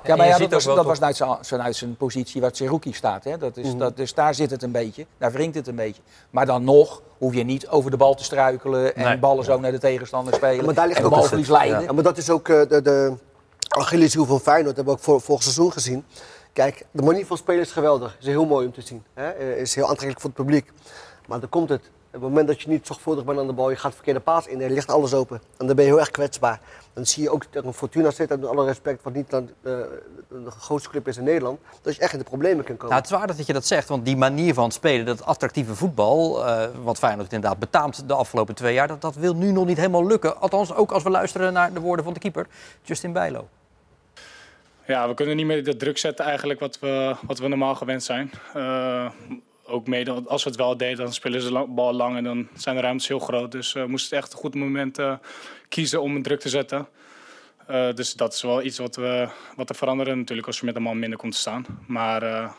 [0.03, 2.51] Ja, maar ja, dat was, ook wel dat was vanuit zijn, vanuit zijn positie waar
[2.51, 3.23] Tseruki staat.
[3.23, 3.37] Hè?
[3.37, 6.01] Dat is, dat, dus daar zit het een beetje, daar wringt het een beetje.
[6.29, 9.17] Maar dan nog hoef je niet over de bal te struikelen en Nee.
[9.17, 10.65] ballen zo naar de tegenstander spelen.
[10.65, 11.81] maar daar ligt en balverlies leiden.
[11.81, 13.13] Ja, maar dat is ook eh, de, de
[13.69, 14.75] Achilleshiel van Feyenoord.
[14.75, 16.05] Dat hebben we ook voor, vorig seizoen gezien.
[16.53, 18.17] Kijk, de manier van spelen is geweldig.
[18.19, 19.03] Is heel mooi om te zien.
[19.13, 19.29] Hè?
[19.29, 20.71] Eh, Is heel aantrekkelijk voor het publiek.
[21.27, 21.81] Maar dan komt het.
[22.13, 24.19] Op het moment dat je niet zorgvuldig bent aan de bal, je gaat de verkeerde
[24.19, 25.41] paas in en er ligt alles open.
[25.57, 26.59] En dan ben je heel erg kwetsbaar.
[26.93, 29.49] Dan zie je ook dat een Fortuna zit, en met alle respect, wat niet dan,
[29.61, 29.71] eh,
[30.27, 32.95] de grootste club is in Nederland, dat je echt in de problemen kunt komen.
[32.95, 35.75] Nou, het is waar dat je dat zegt, want die manier van spelen, dat attractieve
[35.75, 39.65] voetbal, eh, wat Feyenoord inderdaad betaamt de afgelopen twee jaar, dat, dat wil nu nog
[39.65, 40.41] niet helemaal lukken.
[40.41, 42.47] Althans, ook als we luisteren naar de woorden van de keeper,
[42.81, 43.47] Justin Bijlo.
[44.85, 48.03] Ja, we kunnen niet meer de druk zetten eigenlijk wat we, wat we normaal gewend
[48.03, 48.31] zijn.
[48.53, 49.05] Eh,
[49.71, 52.47] ook want als we het wel deden, dan spelen ze de bal lang en dan
[52.53, 53.51] zijn de ruimtes heel groot.
[53.51, 55.13] Dus we moesten echt een goed moment eh,
[55.69, 56.87] kiezen om een druk te zetten.
[57.67, 60.75] Eh, dus dat is wel iets wat, we, wat er veranderen natuurlijk als je met
[60.75, 61.65] een man minder komt te staan.
[61.87, 62.51] Maar eh,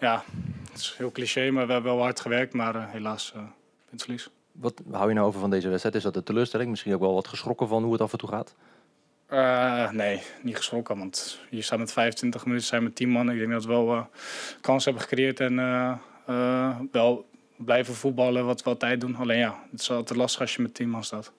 [0.00, 0.24] ja,
[0.70, 2.52] het is heel cliché, maar we hebben wel hard gewerkt.
[2.52, 3.42] Maar eh, helaas, uh,
[3.88, 4.28] puntverlies.
[4.52, 5.94] Wat hou je nou over van deze wedstrijd?
[5.94, 6.70] Is dat de teleurstelling?
[6.70, 8.54] Misschien ook wel wat geschrokken van hoe het af en toe gaat?
[9.30, 10.98] Eh, nee, niet geschrokken.
[10.98, 13.30] Want je staat met 25 minuten, zijn met 10 man.
[13.30, 14.04] Ik denk dat we wel eh
[14.60, 15.96] kans hebben gecreëerd en eh, eh,
[16.92, 17.24] wel
[17.56, 19.16] blijven voetballen, wat we altijd doen.
[19.16, 21.32] Alleen ja, het is altijd lastig als je met 10 man staat.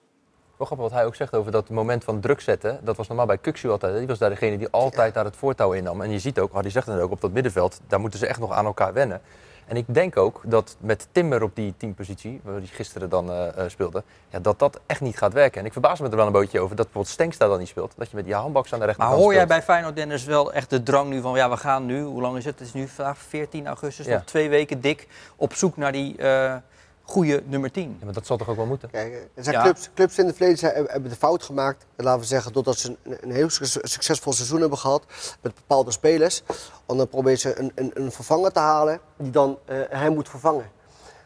[0.56, 2.80] Wel grappig wat hij ook zegt over dat moment van druk zetten.
[2.82, 3.98] Dat was normaal bij Kuksu altijd.
[3.98, 6.00] Die was daar degene die altijd daar het voortouw innam.
[6.00, 8.40] En je ziet ook, Hardy zegt het ook, op dat middenveld, daar moeten ze echt
[8.40, 9.20] nog aan elkaar wennen.
[9.66, 13.48] En ik denk ook dat met Timber op die teampositie, waar hij gisteren dan eh,
[13.58, 15.60] eh, speelde, ja, dat dat echt niet gaat werken.
[15.60, 17.92] En ik verbaas me er wel een beetje over dat bijvoorbeeld Stenkstra dan niet speelt.
[17.96, 20.52] Dat je met die handbaks aan de Maar rechterkant hoor jij bij Feyenoord, Dennis, wel
[20.52, 22.58] echt de drang nu van, ja, we gaan nu, hoe lang is het?
[22.58, 24.14] Het is nu vandaag 14 augustus, Ja.
[24.14, 26.54] nog twee weken dik, op zoek naar die eh
[27.02, 27.96] goede nummer 10.
[27.98, 28.90] Ja, maar dat zal toch ook wel moeten?
[28.90, 29.62] Kijk, er zijn Ja.
[29.62, 31.86] clubs, clubs in het verleden hebben de fout gemaakt.
[31.96, 35.04] En laten we zeggen, doordat ze een, een heel suc- succesvol seizoen hebben gehad
[35.40, 36.42] met bepaalde spelers.
[36.86, 40.28] En dan proberen ze een, een, een vervanger te halen die dan eh, hem moet
[40.28, 40.70] vervangen.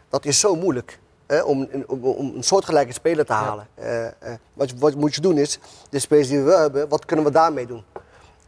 [0.08, 0.98] Dat is zo moeilijk.
[1.26, 3.68] Hè, om, een- om, om een soortgelijke speler te halen.
[3.74, 4.12] Eh, eh,
[4.54, 5.58] wat, wat moet je doen is,
[5.90, 7.84] de spelers die we wel hebben, wat kunnen we daarmee doen?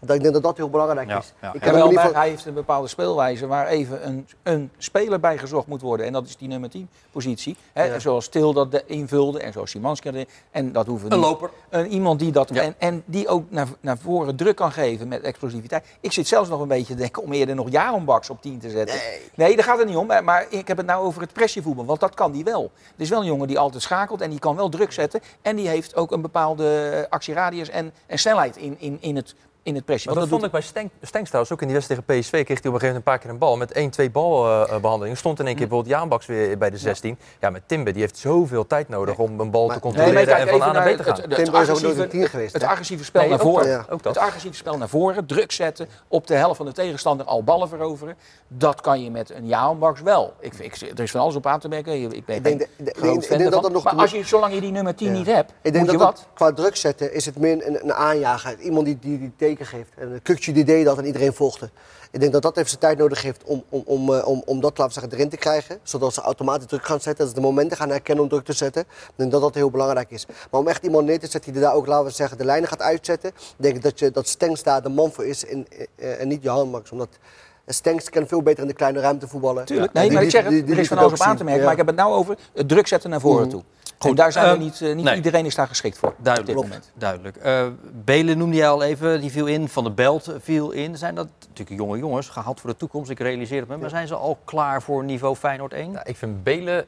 [0.00, 1.32] Dat, ik denk dat dat heel belangrijk Ja, is.
[1.42, 1.52] ja.
[1.52, 5.38] Ik heb wel, maar hij heeft een bepaalde speelwijze waar even een, een speler bij
[5.38, 6.06] gezocht moet worden.
[6.06, 7.56] En dat is die nummer 10 positie.
[7.72, 7.98] Hè, Ja.
[7.98, 10.10] Zoals Til dat de- invulde en zoals Simanski.
[10.10, 11.28] dat- En dat hoeven we Een niet.
[11.30, 11.50] loper.
[11.68, 12.48] Een, iemand die dat.
[12.54, 12.62] Ja.
[12.62, 15.84] En, en die ook naar, naar voren druk kan geven met explosiviteit.
[16.00, 18.58] Ik zit zelfs nog een beetje te denken om eerder nog Jaron Baks op 10
[18.58, 18.96] te zetten.
[19.34, 19.56] Nee.
[19.56, 20.06] daar gaat het niet om.
[20.06, 21.84] Maar, maar ik heb het nou over het pressievoetbal.
[21.84, 22.70] Want dat kan die wel.
[22.74, 25.20] Het is wel een jongen die altijd schakelt en die kan wel druk zetten.
[25.42, 29.34] En die heeft ook een bepaalde actieradius en, en snelheid in, in, in het.
[29.68, 30.10] In het pressie.
[30.10, 32.30] Want dat vond ik bij Stenk, trouwens ook in die wedstrijd tegen PSV.
[32.44, 33.56] Kreeg hij op een gegeven moment een paar keer een bal.
[33.56, 35.16] Met één, twee balbehandelingen.
[35.16, 37.18] Stond in één keer bijvoorbeeld Jaanbaks weer bij de 16.
[37.40, 37.92] Ja, met Timber.
[37.92, 40.68] Die heeft zoveel tijd nodig om een bal te controleren Nee, maar kijk en van
[40.68, 41.14] A naar B te gaan.
[41.14, 42.52] het- het Timber is ook nooit agressieve- een 10 geweest.
[42.52, 43.80] Het agressieve spel Nee, naar ook voren.
[43.90, 44.14] ook dat.
[44.14, 47.68] Het agressieve spel naar voren, druk zetten, op de helft van de tegenstander al ballen
[47.68, 48.16] veroveren.
[48.48, 50.32] Dat kan je met een Jaanbaks wel.
[50.40, 52.12] Ik, ik, er is van alles op aan te merken.
[52.12, 53.62] Ik ben geen groot fan denk dat ervan.
[53.62, 55.12] dat nog maar als je, zolang je die nummer 10 Ja.
[55.18, 56.26] niet hebt, Ik denk moet je dat wat.
[56.34, 58.58] qua druk zetten is het meer een, een aanjager.
[58.58, 59.32] Iemand die, die,
[59.66, 59.90] geeft.
[59.96, 61.70] En een Kukje die deed dat en iedereen volgde.
[62.10, 64.60] Ik denk dat dat even zijn tijd nodig heeft om, om, om, eh, om, om
[64.60, 65.78] dat laten zeggen, erin te krijgen.
[65.82, 67.24] Zodat ze automatisch druk gaan zetten.
[67.24, 68.82] Dat ze de momenten gaan herkennen om druk te zetten.
[68.82, 70.26] Ik denk dat dat heel belangrijk is.
[70.50, 72.68] Maar om echt iemand neer te zetten die daar ook, laten we zeggen, de lijnen
[72.68, 73.32] gaat uitzetten.
[73.56, 75.66] denk ik dat, je, dat Stengs daar de man voor is en,
[75.96, 76.90] eh, en niet Johan Max.
[76.90, 77.08] Omdat
[77.66, 79.64] Stengs kan veel beter in de kleine ruimte voetballen.
[79.64, 81.62] Tuurlijk, nee, maar ik zeg het, er is van alles op aan te merken.
[81.62, 83.56] Maar ik heb het nou over het druk zetten naar voren Mhm.
[83.98, 85.14] En daar zijn we ehm, niet, eh, niet nee.
[85.14, 86.14] iedereen is daar geschikt voor.
[86.16, 86.58] Duidelijk.
[86.58, 86.92] Op dit moment.
[86.94, 87.36] Duidelijk.
[87.36, 87.66] Eh,
[88.04, 89.68] Belen noemde je al even, die viel in.
[89.68, 90.96] Van de Belt viel in.
[90.96, 93.10] Zijn dat natuurlijk jonge jongens, gehaald voor de toekomst?
[93.10, 93.76] Ik realiseer het me.
[93.76, 95.92] Maar zijn ze al klaar voor niveau Feyenoord 1?
[95.92, 96.86] Ja, ik vind Belen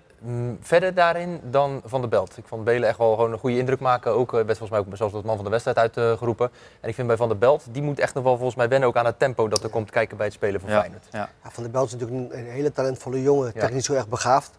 [0.60, 2.36] verder daarin dan Van de Belt.
[2.36, 4.12] Ik vond Belen echt wel gewoon een goede indruk maken.
[4.12, 6.50] Ook, eh, werd volgens mij ook zelfs tot man van de wedstrijd uitgeroepen.
[6.80, 8.88] en ik vind bij Van de Belt, die moet echt nog wel volgens mij wennen
[8.88, 10.78] ook aan het tempo dat er komt kijken bij het spelen van Ja.
[10.80, 11.06] Feyenoord.
[11.10, 11.28] Ja.
[11.44, 13.60] Ja, van der Belt is natuurlijk een, hele talentvolle jongen, Ja.
[13.60, 14.50] technisch heel erg begaafd.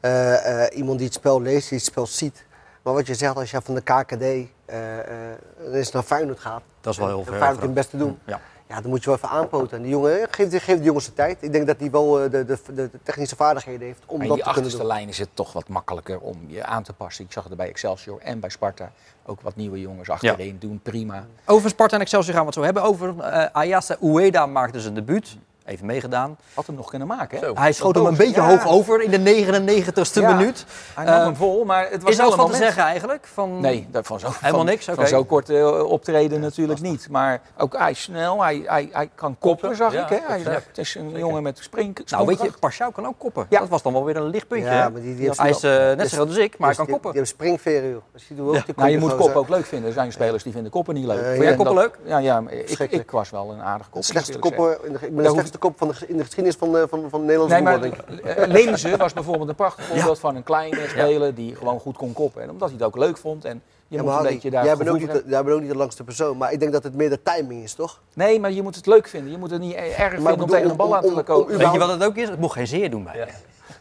[0.00, 2.46] Eh, eh, iemand die het spel leest, die het spel ziet.
[2.82, 5.36] Maar wat je zegt, als je van de KKD eh, eh,
[5.72, 7.36] eens naar Feyenoord gaat, Dat is wel heel en ver.
[7.38, 8.40] Feyenoord het beste doen, Ja.
[8.68, 9.76] Ja, dan moet je wel even aanpoten.
[9.76, 11.36] En die jongen, geef, geef die jongens de tijd.
[11.40, 14.18] Ik denk dat hij wel eh, de, de, de, de technische vaardigheden heeft om dat
[14.18, 14.86] die te kunnen achterste doen.
[14.86, 17.24] lijn is het toch wat makkelijker om je aan te passen.
[17.24, 18.92] Ik zag het er bij Excelsior en bij Sparta.
[19.26, 21.26] Ook wat nieuwe jongens achterin doen prima.
[21.44, 22.82] Over Sparta en Excelsior gaan we het zo hebben.
[22.82, 25.36] Over eh Ayasa Ueda maakte zijn debuut.
[25.68, 26.36] Even meegedaan.
[26.54, 27.38] Had hem nog kunnen maken.
[27.38, 27.46] Hè?
[27.46, 27.54] Zo.
[27.54, 28.48] Hij schoot hem een beetje Ja.
[28.48, 30.34] hoog over in de 99ste Ja.
[30.34, 30.64] minuut.
[30.94, 33.26] Hij nam Eh, hem vol, maar het was Is er wel wat te zeggen eigenlijk?
[33.32, 33.60] Van...
[33.60, 34.84] Nee, van zo, Helemaal van, niks?
[34.84, 37.08] Van zo kort eh, optreden natuurlijk niet.
[37.10, 40.08] Maar ook hij is snel, hij, hij, hij kan koppen, zag Ja, ik.
[40.08, 40.18] Hè?
[40.26, 42.10] Hij, het is een jongen met sprink.
[42.10, 42.50] Nou, weet je.
[42.60, 43.46] Parchau kan ook koppen.
[43.48, 43.58] Ja.
[43.58, 44.70] Dat was dan wel weer een lichtpuntje.
[44.70, 44.90] Ja, hè?
[44.90, 46.76] maar die, die heeft hij is eh, net dus- zo groot als ik, maar hij
[46.76, 47.12] kan dus koppen.
[47.12, 48.02] Die heeft.
[48.12, 48.34] Als je
[48.76, 49.88] Nou, je moet koppen ook leuk vinden.
[49.88, 51.24] Er zijn spelers die vinden koppen niet leuk.
[51.24, 51.98] Vond jij ja, koppen leuk?
[52.04, 52.42] Ja,
[52.88, 54.00] ik, was wel een aardig kop.
[54.00, 56.72] De slechtste koppen, in de, ik ben de kop van de, in de geschiedenis van,
[56.72, 58.92] de, van, van de Nederlandse Nee, maar voetbal, denk ik.
[58.92, 62.42] eh, was bijvoorbeeld een prachtig voorbeeld van een kleine speler die gewoon goed kon koppen.
[62.42, 64.76] En omdat hij het ook leuk vond en je Ja, moet een beetje daar jij,
[64.76, 66.82] bent ook niet de, jij bent ook niet de langste persoon, maar ik denk dat
[66.82, 68.00] het meer de timing is, toch?
[68.14, 69.30] Nee, maar je moet het leuk vinden.
[69.32, 71.24] Je moet het niet erg vinden om tegen een bal om- aan te om- om
[71.24, 71.58] komen.
[71.58, 72.28] Weet je wat het ook is?
[72.28, 73.18] Het mocht geen zeer doen bij je.
[73.18, 73.26] Ja.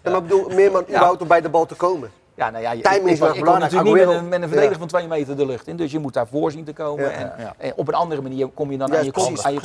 [0.04, 2.12] Ja, maar ik bedoel, meer man überhaupt om bij de bal te komen.
[2.36, 3.72] Ja, nou ja, je, Timing ik, is ik, wel ik kom belangrijk.
[3.74, 4.80] natuurlijk niet met een, met een verdediger Ja.
[4.80, 5.76] van twee meter de lucht in.
[5.76, 7.04] Dus je moet daar voor zien te komen.
[7.04, 7.10] Ja.
[7.12, 7.54] En, Ja.
[7.58, 9.60] en op een andere manier kom je dan Ja, aan je kop, precies, aan je.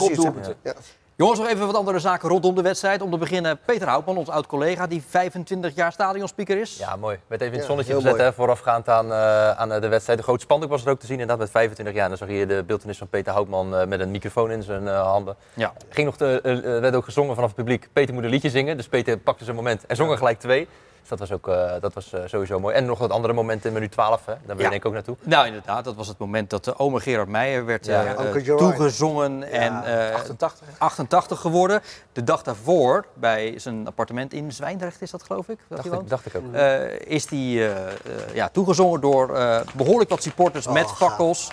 [1.17, 3.03] Jongens, nog even wat andere zaken rondom de wedstrijd.
[3.03, 6.77] Om te beginnen, Peter Houtman, ons oud-collega, die 25 jaar stadionspeaker is.
[6.79, 7.19] Ja, mooi.
[7.27, 10.19] Werd even in het zonnetje gezet hè, voorafgaand aan, eh, aan eh, de wedstrijd.
[10.19, 12.05] De grote spandoek was er ook te zien, inderdaad met 25 jaar.
[12.05, 14.89] En dan zag je de beeldenis van Peter Houtman eh, met een microfoon in zijn
[14.89, 15.37] eh, handen.
[15.55, 15.73] Ja.
[15.89, 16.41] Ging nog te,
[16.81, 17.89] werd ook gezongen vanaf het publiek.
[17.93, 20.69] Peter moet een liedje zingen, dus Peter pakte zijn moment en zong er gelijk twee.
[21.09, 22.75] Dus dat was ook eh, dat was, eh, sowieso mooi.
[22.75, 24.33] En nog wat andere momenten in minuut 12, hè.
[24.33, 24.69] daar ben je Ja.
[24.69, 25.17] denk ik ook naartoe.
[25.23, 29.43] Nou, inderdaad, dat was het moment dat de ome Gerard Meijer werd eh, eh, toegezongen
[29.51, 30.67] en eh, 88.
[30.79, 31.83] 88 geworden.
[32.13, 35.59] De dag daarvoor, bij zijn appartement in Zwijndrecht is dat geloof ik?
[35.69, 36.53] Dat Dacht ik, dacht ik ook.
[36.53, 37.93] Eh, is die eh, eh,
[38.35, 40.97] ja, toegezongen door eh, behoorlijk wat supporters Oh, met gaaf.
[40.99, 41.49] fakkels.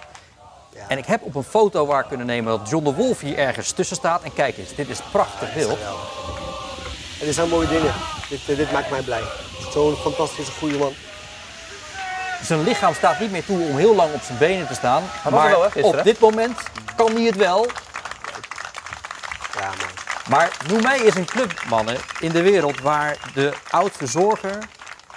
[0.75, 0.87] Ja.
[0.87, 3.71] En ik heb op een foto waar kunnen nemen dat John de Wolf hier ergens
[3.71, 4.21] tussen staat.
[4.23, 5.77] En kijk eens, dit is prachtig beeld.
[7.19, 7.93] En dit zijn mooie dingen.
[8.29, 9.21] Dit, eh, dit maakt mij blij.
[9.71, 10.93] Zo'n fantastische goede man.
[12.43, 15.03] Zijn lichaam staat niet meer toe om heel lang op zijn benen te staan.
[15.31, 16.59] Maar wel, hè, op dit moment
[16.95, 17.65] kan hij het wel.
[19.59, 19.87] Ja, man.
[20.29, 24.57] Maar noem mij eens een club, mannen, in de wereld waar de oud-verzorger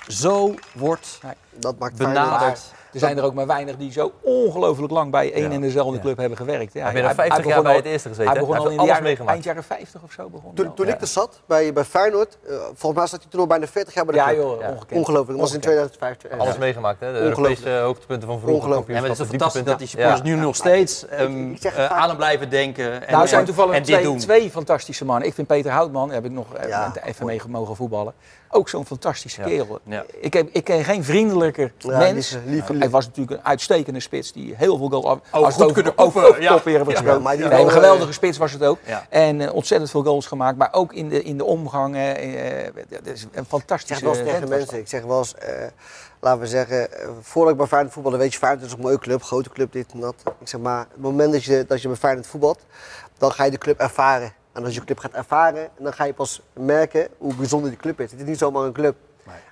[0.09, 1.19] zo wordt
[1.51, 2.61] Dat maakt benaderd.
[2.93, 5.51] Er zijn er ook maar weinig die zo ongelooflijk lang bij één Ja.
[5.51, 6.01] en dezelfde Ja.
[6.03, 6.73] club hebben gewerkt.
[6.73, 8.31] Ja, Hij heeft 50 jaar begon bij al- het eerste gezeten.
[8.33, 9.33] Hij begon al in de alles jaren, meegemaakt.
[9.33, 10.29] eind jaren 50 of zo.
[10.29, 13.47] Begon Toen, ik er zat bij, bij Feyenoord, eh, volgens mij zat hij toen al
[13.47, 14.39] bijna 40 jaar bij de Ja club.
[14.41, 14.69] joh, Ja.
[14.69, 14.99] ongekend.
[15.01, 15.93] Ongelooflijk, dat was in Ongekend.
[15.93, 16.41] 2005.
[16.41, 17.13] Alles meegemaakt, hè?
[17.13, 17.19] De.
[17.19, 18.61] Europese hoogtepunten van vroeger.
[18.63, 19.01] Ongelooflijk.
[19.01, 20.35] Maar het is fantastisch dat die supporters Ja.
[20.35, 23.07] nu nog steeds ehm, ik zeg eh, aan hem blijven denken.
[23.07, 24.19] En, nou, zijn en- toevallig en dit twee, doen.
[24.19, 25.29] twee fantastische mannen.
[25.29, 26.47] Ik vind Peter Houtman, daar heb ik nog
[27.05, 28.13] even mee mogen voetballen.
[28.55, 29.79] Ook zo'n fantastische kerel.
[29.85, 30.05] Ja.
[30.21, 32.39] Ik, heb, ik ken geen vriendelijker Ja, mens.
[32.47, 35.05] lieve- lieve- Hij was natuurlijk een uitstekende spits die heel veel goals...
[35.05, 36.53] af- Oh, als goed over, kunnen over, over ja.
[37.05, 38.79] Ja, maar die nee, een geweldige spits was het ook.
[38.87, 39.07] Ja.
[39.09, 40.59] En eh, ontzettend veel goals gemaakt.
[40.59, 41.95] Maar ook in de, in de omgang.
[41.95, 45.35] dat is een Ik zeg fantastische wel eens tegen mensen, ik zeg wel eens,
[46.21, 46.89] laten we zeggen,
[47.21, 49.93] voordat ik bij Feyenoord voetbalde, weet je, Feyenoord is een mooie club, grote club, dit
[49.93, 50.15] en dat.
[50.41, 52.61] Ik zeg maar, het moment dat je, dat je bij Feyenoord voetbalt,
[53.19, 54.33] dan ga je de club ervaren.
[54.53, 57.79] En als je de club gaat ervaren, dan ga je pas merken hoe bijzonder die
[57.79, 58.11] club is.
[58.11, 58.97] Het is niet zomaar een club.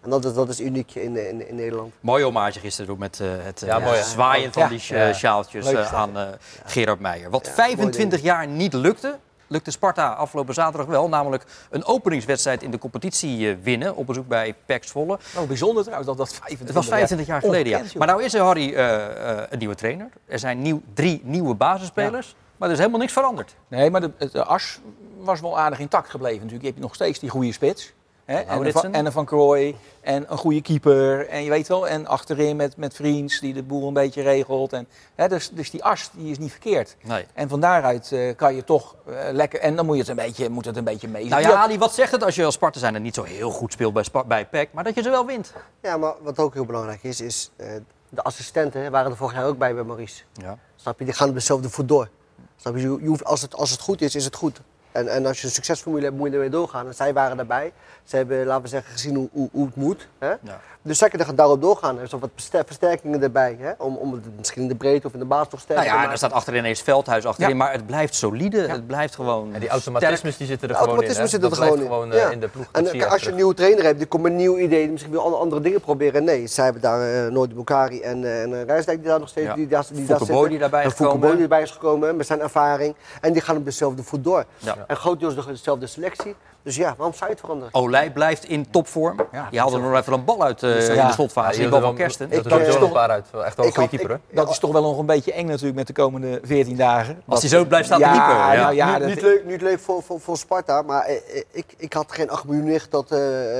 [0.02, 1.92] En dat is, dat is uniek in, in, in Nederland.
[2.00, 4.02] Mooi hommage gisteren ook met eh, het eh, Ja, mooi, hè?
[4.02, 4.80] zwaaien van die
[5.14, 6.28] sjaaltjes eh, dat, aan eh,
[6.64, 7.30] Gerard Meijer.
[7.30, 9.18] Wat Ja, 25 jaar niet lukte,
[9.50, 11.08] lukte Sparta afgelopen zaterdag wel.
[11.08, 15.18] Namelijk een openingswedstrijd in de competitie eh, winnen op bezoek bij PEC Zwolle.
[15.36, 17.98] Oh, bijzonder trouwens dat dat 25 Het was 25 jaar geleden, ja.
[17.98, 20.08] Maar nou is er, Harry, eh, eh, een nieuwe trainer.
[20.26, 22.34] Er zijn nieuw, drie nieuwe basisspelers.
[22.56, 23.54] Maar er is helemaal niks veranderd.
[23.68, 24.80] Nee, maar de, de as
[25.18, 26.38] was wel aardig intact gebleven.
[26.38, 27.92] Natuurlijk heb je nog steeds die goede spits.
[28.30, 28.40] Hè?
[28.40, 29.76] En, van, en een Van Krooi.
[30.00, 31.28] En een goede keeper.
[31.28, 34.72] En je weet wel, en achterin met, met Vriends die de boel een beetje regelt.
[34.72, 36.96] En, hè, dus, dus die as die is niet verkeerd.
[37.02, 37.26] Nee.
[37.34, 39.60] En van daaruit eh, kan je toch eh, lekker...
[39.60, 41.28] En dan moet, je het een beetje, moet het een beetje mee.
[41.28, 43.50] Nou ja, Ali, wat zegt het als je als Sparta zijn en niet zo heel
[43.50, 45.52] goed speelt bij, Spa- bij PEC, maar dat je ze wel wint?
[45.82, 47.68] Ja, maar wat ook heel belangrijk is, is eh,
[48.08, 50.22] de assistenten hè, waren er vorig jaar ook bij bij Maurice.
[50.32, 50.58] Ja.
[50.76, 51.04] Snap je?
[51.04, 52.08] Die gaan op dezelfde voet door.
[52.56, 52.80] Snap je?
[52.80, 54.60] Je, je hoeft, als, het, als het goed is, is het goed.
[54.92, 56.86] En, en als je een succesformule hebt, moet je ermee doorgaan.
[56.86, 57.72] En zij waren daarbij.
[58.04, 60.08] Ze hebben, laten we zeggen, gezien hoe, hoe, hoe het moet.
[60.18, 60.28] Hè?
[60.28, 60.60] Ja.
[60.82, 61.98] Dus zij kunnen daarop doorgaan.
[61.98, 63.56] Er zijn wat verster- versterkingen erbij.
[63.60, 63.70] Hè?
[63.78, 65.90] Om, om het misschien in de breedte of in de baas nog sterker Nou te
[65.90, 66.08] ja, maken.
[66.08, 67.56] daar staat achterin ineens Veldhuis achterin, Ja.
[67.56, 68.60] maar het blijft solide.
[68.68, 71.00] Het blijft gewoon En die automatismes die zitten er De gewoon in.
[71.08, 71.28] automatisme hè?
[71.28, 71.84] zit er dat gewoon in.
[71.84, 72.30] gewoon eh, Ja.
[72.30, 72.66] in de ploeg.
[72.72, 74.90] En eh, je als je een nieuwe trainer hebt, die komt met een nieuw idee,
[74.90, 76.24] misschien wil alle andere dingen proberen.
[76.24, 79.28] Nee, zij hebben daar uh, Noord Bukari en, eh, en eh, Rijsdijk die daar nog
[79.28, 79.54] steeds Ja.
[79.54, 80.48] die, daar, die daar zitten.
[80.48, 81.32] die daarbij en is gekomen.
[81.32, 82.94] Die erbij is gekomen met zijn ervaring.
[83.20, 84.44] En die gaan op dezelfde voet door.
[84.58, 84.76] Ja.
[84.86, 86.34] En grotendeels nog dezelfde selectie.
[86.62, 87.74] Dus ja, waarom zou je het veranderen?
[87.74, 89.16] Olij blijft in topvorm.
[89.32, 91.06] Ja, die haalde er nog even een bal uit eh, in ja.
[91.06, 91.62] de slotfase.
[91.62, 92.30] Hadden van Kersten.
[92.30, 93.26] Dat Ik, er sowieso eh, wel een paar uit.
[93.30, 94.36] Wel Echt wel een goede keeper, ik-?
[94.36, 97.22] Dat is toch wel nog een beetje eng natuurlijk met de komende 14 dagen.
[97.26, 98.34] Als hij zo blijft staan te ja, keeper.
[98.34, 98.62] Ja.
[98.62, 101.42] nou ja, niet, dat- niet leuk, niet leuk voor, voor, voor Sparta, maar eh, eh,
[101.50, 103.18] ik, ik had geen 8 miljoen neergeteld eh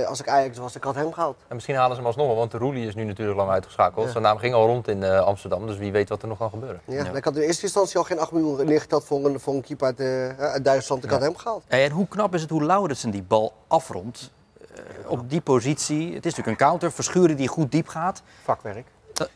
[0.08, 0.76] als ik Ajax was.
[0.76, 1.36] Ik had hem gehaald.
[1.48, 4.10] En misschien halen ze hem alsnog wel, want de Roelie is nu natuurlijk lang uitgeschakeld.
[4.10, 6.50] Zijn naam ging al rond in eh, Amsterdam, dus wie weet wat er nog kan
[6.50, 6.80] gebeuren.
[6.84, 9.62] Ja, Ik had in eerste instantie al geen 8 miljoen neergeteld voor een, voor een
[9.62, 11.04] keeper uit, eh, uit Duitsland.
[11.04, 11.62] Ik had hem gehaald.
[11.66, 14.30] En hoe knap is het hoe Laurensen die bal afrondt
[14.74, 16.14] eh, op die positie.
[16.14, 18.22] Het is natuurlijk een counter, verschuren die goed diep gaat.
[18.42, 18.86] vakwerk.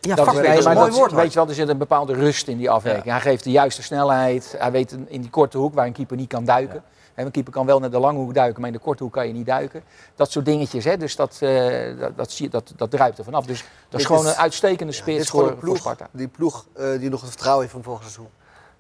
[0.01, 1.13] Ja, Dat, vakwerk is een mooi dat, woord.
[1.13, 3.05] weet je wel, er zit een bepaalde rust in die afwerking.
[3.13, 4.55] Hij geeft de juiste snelheid.
[4.59, 6.83] Hij weet in in die korte hoek waar een keeper niet kan duiken.
[7.15, 9.13] Hè, Een keeper kan wel naar de lange hoek duiken, maar in de korte hoek
[9.13, 9.83] kan je niet duiken.
[10.15, 13.25] Dat soort dingetjes, hè, dus dat, eh, dat, dat, zie je, dat, dat druipt er
[13.25, 13.47] vanaf.
[13.47, 16.09] Dus dat is Dit gewoon is- een uitstekende spits gewoon voor, Sparta.
[16.13, 18.29] die ploeg eh, die nog het vertrouwen heeft van vorig seizoen.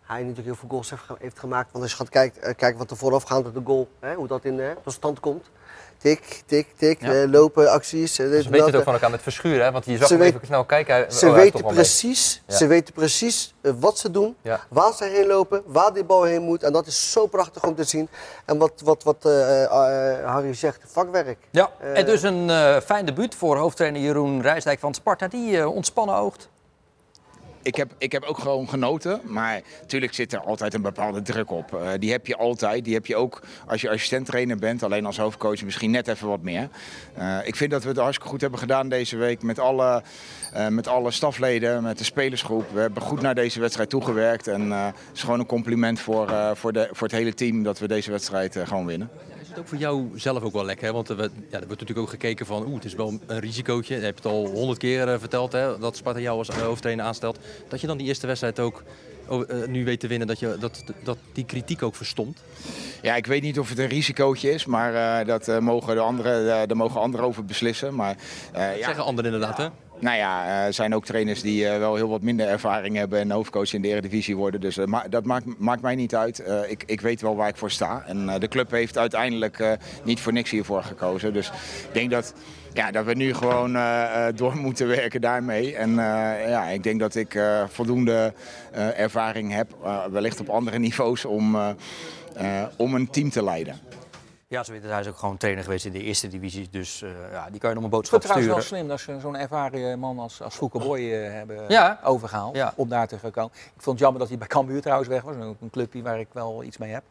[0.06, 1.68] Hij natuurlijk heel veel goals heeft, heeft gemaakt.
[1.72, 4.26] Want als je gaat kijken, eh, kijken wat er voorafgaand op de goal, hè, hoe
[4.26, 5.50] dat in eh, tot stand komt.
[5.98, 7.12] Tik, tik, tik, Ja.
[7.22, 8.18] eh, lopen, acties.
[8.18, 8.84] eh, dit Ze en weten het ook eh.
[8.84, 9.72] van elkaar met verschuren, hè?
[9.72, 11.12] want je zag Ze weet- even snel kijken.
[11.12, 12.54] Ze oh, is weten precies, Ja.
[12.56, 14.60] ze weten precies eh, wat ze doen, Ja.
[14.68, 16.62] waar ze heen lopen, waar die bal heen moet.
[16.62, 18.08] En dat is zo prachtig om te zien.
[18.44, 21.38] En wat, wat, wat eh, eh, Harry zegt, vakwerk.
[21.50, 25.28] Ja, Eh, en dus een eh, fijn debuut voor hoofdtrainer Jeroen Rijsdijk van Sparta.
[25.28, 26.48] Die eh, ontspannen oogt.
[27.64, 31.50] Ik heb, ik heb ook gewoon genoten, maar natuurlijk zit er altijd een bepaalde druk
[31.50, 31.74] op.
[31.74, 35.18] Eh, die heb je altijd, die heb je ook als je assistent-trainer bent, alleen als
[35.18, 36.68] hoofdcoach misschien net even wat meer.
[37.14, 40.02] Eh, ik vind dat we het hartstikke goed hebben gedaan deze week met alle,
[40.52, 42.70] eh, met alle stafleden, met de spelersgroep.
[42.72, 46.72] We hebben goed naar deze wedstrijd toegewerkt en het is gewoon een compliment voor, voor,
[46.72, 49.10] de, voor het hele team dat we deze wedstrijd gewoon winnen.
[49.54, 50.86] Is het ook voor jou zelf ook wel lekker?
[50.86, 50.92] Hè?
[50.92, 53.38] Want er, werd- ja, er wordt natuurlijk ook gekeken van, oeh, het is wel een
[53.40, 53.94] risicootje.
[53.96, 57.04] Je hebt het al honderd keer eh, verteld, hè, dat Sparta jou als eh, hoofdtrainer
[57.04, 57.38] aanstelt.
[57.68, 58.82] Dat je dan die eerste wedstrijd ook
[59.28, 62.42] oh, eh, nu weet te winnen, dat, je, dat, dat die kritiek ook verstomt.
[63.02, 66.00] Ja, ik weet niet of het een risicootje is, maar eh, dat eh, mogen de
[66.00, 67.94] anderen, eh, daar mogen anderen over beslissen.
[67.94, 68.16] Maar,
[68.52, 68.84] eh, ja.
[68.84, 69.68] Zeggen anderen inderdaad, hè?
[69.98, 73.18] Nou ja, eh, er zijn ook trainers die eh, wel heel wat minder ervaring hebben
[73.18, 74.60] en hoofdcoach in de Eredivisie worden.
[74.60, 76.42] Dus eh, dat maakt, maakt mij niet uit.
[76.68, 78.04] Ik, ik weet wel waar ik voor sta.
[78.06, 81.32] En de club heeft uiteindelijk niet voor niks hiervoor gekozen.
[81.32, 82.34] Dus ik denk dat,
[82.72, 83.72] ja, dat we nu gewoon
[84.34, 85.76] door moeten werken daarmee.
[85.76, 85.94] En
[86.48, 88.32] ja, ik denk dat ik voldoende
[88.96, 89.76] ervaring heb,
[90.10, 91.56] wellicht op andere niveaus, om,
[92.76, 93.80] om een team te leiden.
[94.54, 94.72] Ja, zo.
[94.82, 96.68] Hij is ook gewoon trainer geweest in de eerste divisie.
[96.70, 98.78] Dus eh, ja, die kan je nog een boodschap het trouwens wel sturen.
[98.78, 102.00] slim dat ze zo'n ervaren man als, als Boy eh, hebben Ja.
[102.04, 102.72] overgehaald Ja.
[102.76, 103.50] om daar te gaan komen.
[103.54, 105.34] Ik vond het jammer dat hij bij Cambuur trouwens weg was.
[105.36, 107.02] Een clubje waar ik wel iets mee heb.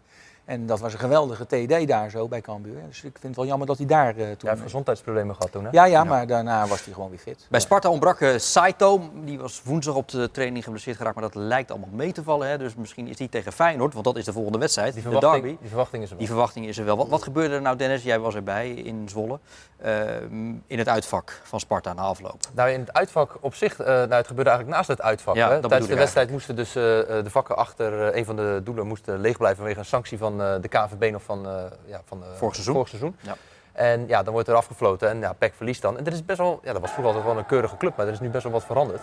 [0.45, 2.81] En dat was een geweldige TD daar zo bij Cambuur.
[2.87, 4.25] Dus ik vind het wel jammer dat hij daar eh, toen...
[4.39, 5.69] Hij heeft gezondheidsproblemen gehad toen, hè?
[5.71, 7.47] ja, ja, maar daarna was hij gewoon weer fit.
[7.49, 9.01] Bij Sparta ontbrak eh, Saito.
[9.23, 11.15] Die was woensdag op de training geblesseerd geraakt.
[11.15, 12.47] Maar dat lijkt allemaal mee te vallen.
[12.47, 12.57] Hè.
[12.57, 13.93] Dus misschien is die tegen Feyenoord.
[13.93, 14.93] Want dat is de volgende wedstrijd.
[14.93, 15.57] Die de verwachting, derby.
[15.59, 16.25] die verwachting is er wel.
[16.25, 16.97] Die verwachting is er wel.
[16.97, 18.03] Wat, wat gebeurde er nou, Dennis?
[18.03, 19.39] Jij was erbij in Zwolle.
[19.77, 20.21] eh,
[20.67, 22.39] in het uitvak van Sparta na afloop.
[22.53, 25.35] Nou, in het uitvak op zich, eh, nou, het gebeurde eigenlijk naast het uitvak.
[25.35, 25.61] Ja, hè.
[25.61, 29.57] Tijdens de wedstrijd moesten dus de vakken achter een van de doelen moesten leeg blijven
[29.57, 31.53] vanwege een sanctie van eh, de KNVB nog van, eh
[31.85, 32.73] ja, van eh, Vorig seizoen.
[32.73, 33.15] vorig seizoen.
[33.19, 33.35] Ja.
[33.71, 35.97] En ja, dan wordt er afgefloten en ja, PEC verliest dan.
[35.97, 38.05] En er is best wel, ja, dat was vroeger altijd wel een keurige club, maar
[38.07, 39.01] er is nu best wel wat veranderd.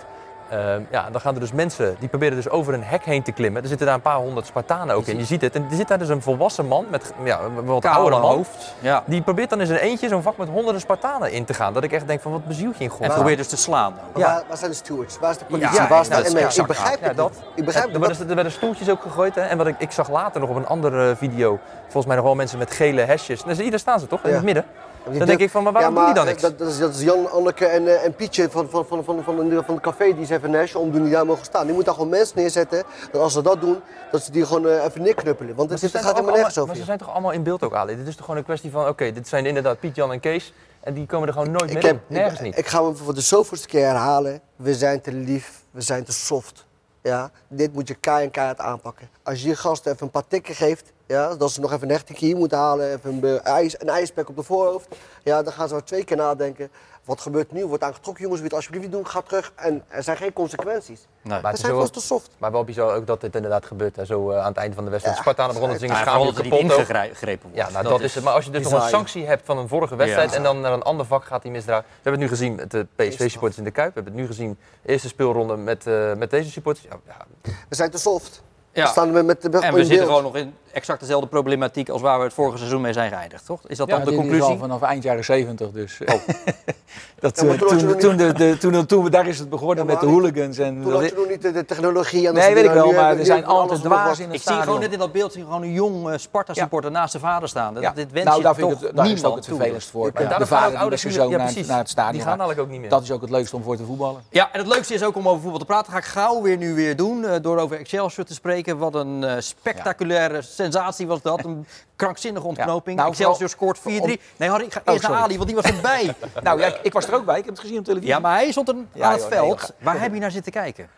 [0.50, 3.22] Ehm, ja, en dan gaan er dus mensen, die proberen dus over een hek heen
[3.22, 3.62] te klimmen.
[3.62, 5.18] Er zitten daar een paar honderd Spartanen ook in.
[5.18, 5.54] Je ziet het.
[5.54, 8.20] En er zit daar dus een volwassen man met ja, een wat man.
[8.20, 8.74] hoofd.
[8.78, 9.02] Ja.
[9.06, 11.72] Die probeert dan in zijn eentje zo'n vak met honderden Spartanen in te gaan.
[11.72, 13.16] Dat ik echt denk van, wat beziel je in En godsnaam?
[13.16, 13.94] probeert dus te slaan.
[14.14, 14.20] Ja.
[14.20, 15.18] waar, waar zijn de stewards?
[15.18, 15.74] Waar is de politie?
[15.74, 16.40] Ja, waar is de nou, ME?
[16.40, 17.30] Ik begrijp ja, het dat.
[17.30, 17.40] niet.
[17.54, 19.34] Ik begrijp er, het werden, er werden stoeltjes ook gegooid.
[19.34, 19.42] Hè?
[19.42, 22.34] En wat ik, ik zag later nog op een andere video, volgens mij nog wel
[22.34, 23.42] mensen met gele hesjes.
[23.56, 24.34] Je, daar staan ze toch, in Ja.
[24.36, 24.64] het midden.
[25.04, 26.42] Dan denk ik van, maar waarom ja, doen die dan niks?
[26.42, 29.24] Dat, dat, is, dat is Jan, Anneke en, eh, en Pietje van, van, van, van,
[29.24, 31.64] van, van, van het café die ze even een hesje omdoen die daar mogen staan.
[31.64, 32.82] Die moeten daar gewoon mensen neerzetten.
[33.12, 35.54] Dat als ze dat doen, dat ze die gewoon eh, even neerknuppelen.
[35.54, 36.68] Want Maar het, gaat helemaal nergens over.
[36.68, 37.96] Maar ze zijn toch allemaal in beeld ook, Ali?
[37.96, 40.52] Dit is toch gewoon een kwestie van, oké, dit zijn inderdaad Piet, Jan en Kees.
[40.80, 42.00] En die komen er gewoon nooit meer in.
[42.06, 42.58] Nergens ik, niet.
[42.58, 44.40] ik ga hem voor de zoveelste keer herhalen.
[44.56, 46.66] We zijn te lief, we zijn te soft.
[47.02, 47.30] Ja?
[47.48, 49.08] Dit moet je keihard en keihard aanpakken.
[49.22, 51.94] Als je je gasten even een paar tikken geeft, ja, dat ze nog even een
[51.94, 54.88] hechting hier moeten halen, even een, ijs, een op de voorhoofd,
[55.23, 56.70] ja, dan gaan ze wel twee keer nadenken
[57.05, 57.66] Wat gebeurt nu?
[57.66, 59.53] Wordt aangetrokken, jongens, het alsjeblieft niet doen, ga terug.
[59.55, 61.07] En er zijn geen consequenties.
[61.23, 61.33] Nee.
[61.33, 62.31] Maar We het is zijn wel, vast te soft.
[62.38, 63.96] maar wel bizar ook dat dit inderdaad gebeurt.
[63.96, 64.05] Hè.
[64.05, 65.16] Zo eh, aan het einde van de wedstrijd.
[65.16, 67.57] Ja, Spartanen begonnen te zingen, Ja, er kapot ingegrepen wordt.
[67.57, 68.25] Ja, nou, dat, is het.
[68.25, 70.37] Maar als je dus nog een sanctie hebt van een vorige wedstrijd Ja.
[70.37, 71.85] en dan naar een ander vak gaat die misdragen.
[71.85, 73.94] We hebben het nu gezien met de PSV-supporters in de Kuip.
[73.94, 76.87] We hebben het nu gezien, eerste speelronde met, eh, met deze supporters.
[76.90, 78.42] Ja, ja, We zijn te soft.
[78.73, 78.83] Ja.
[78.85, 82.00] We staan met, met de En we zitten gewoon nog in exact dezelfde problematiek als
[82.00, 83.61] waar we het vorige seizoen mee zijn geëindigd, toch?
[83.66, 84.59] Is dat Ja, dan de conclusie?
[84.59, 86.00] vanaf eind jaren 70 dus.
[86.00, 86.14] eh,
[87.20, 89.85] dat, Ja, eh, toen toen, de, de, toen, toen we, daar is het begonnen Ja,
[89.92, 90.59] met de hooligans.
[90.59, 92.26] En Toen dat- je nog niet de, de technologie.
[92.28, 94.50] En nee, dat weet ik wel, maar er zijn altijd dwaas in het Ik zie
[94.50, 94.80] gewoon stadion.
[94.80, 97.74] net in dat beeld zie gewoon een jong eh, Sparta-supporter naast zijn vader staan.
[97.74, 97.92] Dat, Ja.
[97.92, 99.56] Dit wens nou, je daar, vind toch ik het, daar is het ook het toe.
[99.56, 100.11] vervelendst voor.
[100.18, 102.38] Ja, de vader met zijn zoon ja, naar, het stadion Die gaan gaat.
[102.38, 102.88] dadelijk ook niet meer.
[102.90, 104.20] Dat is ook het leukste om voor te voetballen.
[104.30, 105.92] Ja, en het leukste is ook om over voetbal te praten.
[105.92, 107.24] Dat ga ik gauw weer nu weer doen.
[107.24, 108.78] eh, door over Excelsior te spreken.
[108.78, 111.44] Wat een spectaculaire sensatie was dat.
[111.44, 112.96] Een krankzinnige ontknoping.
[112.96, 114.20] Nou, Excelsior vooral- scoort 4-3.
[114.37, 115.18] Nee, Harry, ik ga eerst naar.
[115.18, 116.14] Ali, want die was erbij.
[116.42, 118.14] Nou ja, ik, was er ook bij, ik heb het gezien op televisie.
[118.14, 119.73] ja, maar hij stond Ja, aan het joh, veld.
[119.79, 120.88] Waar heb je naar zitten kijken?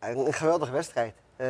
[0.00, 1.14] Een, een geweldige wedstrijd.
[1.36, 1.46] Eh,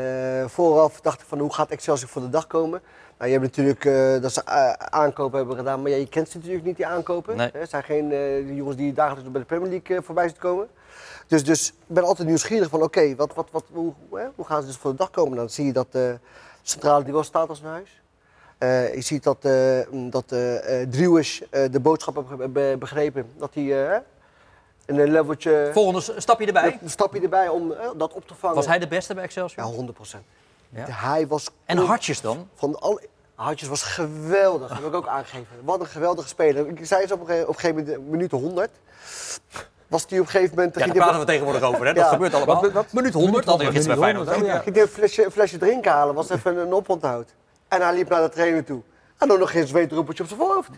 [0.47, 2.83] vooraf dacht ik van hoe gaat Excelsior voor de dag komen.
[3.19, 6.29] Nou, je hebt natuurlijk eh, dat ze eh, aankopen hebben gedaan, maar ja, je kent
[6.29, 7.37] ze natuurlijk niet, die aankopen.
[7.37, 7.51] Nee.
[7.53, 10.69] Het zijn geen eh, die jongens die dagelijks bij de Premier League voorbij zitten komen.
[11.27, 14.61] Dus, dus ik ben altijd nieuwsgierig van oké, wat, wat, wat, hoe, hè, hoe gaan
[14.61, 15.37] ze dus voor de dag komen?
[15.37, 16.03] Dan zie je dat eh,
[16.71, 18.01] centrale duel staat als een huis.
[18.59, 20.83] Eh, je ziet dat, eh mm, dat eh eh,
[21.51, 23.31] eh, de boodschap be- be- begrepen.
[23.39, 23.99] Dat hij eh,
[24.87, 26.79] een leveltje, Volgende stapje erbij.
[26.83, 28.57] een stapje erbij om eh, dat op te vangen.
[28.57, 29.65] Was hij de beste bij Excelsior?
[29.67, 30.23] Ja, 100 procent.
[30.69, 30.85] Ja.
[30.89, 32.49] Hij was En Hartjes dan?
[32.55, 33.01] van alle
[33.35, 34.69] Hartjes was geweldig.
[34.69, 35.47] Dat heb ik ook aangegeven.
[35.65, 36.69] Wat een geweldige speler.
[36.69, 38.71] Ik zei eens op een, ge- op een gegeven moment, minuut 100.
[39.90, 40.74] Was hij op een gegeven moment.
[40.79, 41.87] Ja, daar praten we tegenwoordig over.
[41.87, 41.92] Hè?
[41.92, 42.11] Dat Ja.
[42.11, 42.61] gebeurt allemaal.
[42.62, 44.29] Wat- wat- Minuut 100, dat had ik gisteren bij Feyenoord.
[44.35, 44.62] 100, ook.
[44.62, 46.14] ging hij een flesje, een flesje drinken halen.
[46.14, 47.35] Was even een oponthoud.
[47.68, 48.81] En hij liep naar de trainer toe.
[49.18, 50.68] En dan nog geen zweetdruppeltje op zijn voorhoofd.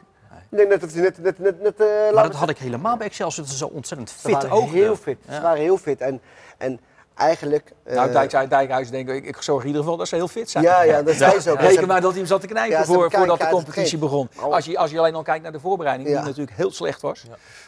[0.51, 2.97] Ik denk net dat hij net, net, net, net, eh, Maar dat had ik helemaal
[2.97, 3.45] bij Excelsior.
[3.45, 4.69] Dat ze zo ontzettend Ze fit waren ook.
[4.71, 5.19] heel fit.
[5.27, 5.35] Ja.
[5.35, 6.01] Ze waren heel fit.
[6.01, 6.21] En,
[6.59, 6.81] en
[7.15, 7.73] eigenlijk...
[7.85, 10.51] eh, Nou, Dijk, Dijkhuis denk ik, ik zorg in ieder geval dat ze heel fit
[10.51, 10.65] zijn.
[10.65, 11.61] Ja, ja, dat zei ze ook.
[11.61, 14.29] Reken maar dat hij hem zat te knijpen Ja, voor, voordat de competitie begon.
[14.37, 14.53] geen.
[14.53, 16.17] Als je, als je alleen al kijkt naar de voorbereiding, Ja.
[16.17, 17.25] die natuurlijk heel slecht was.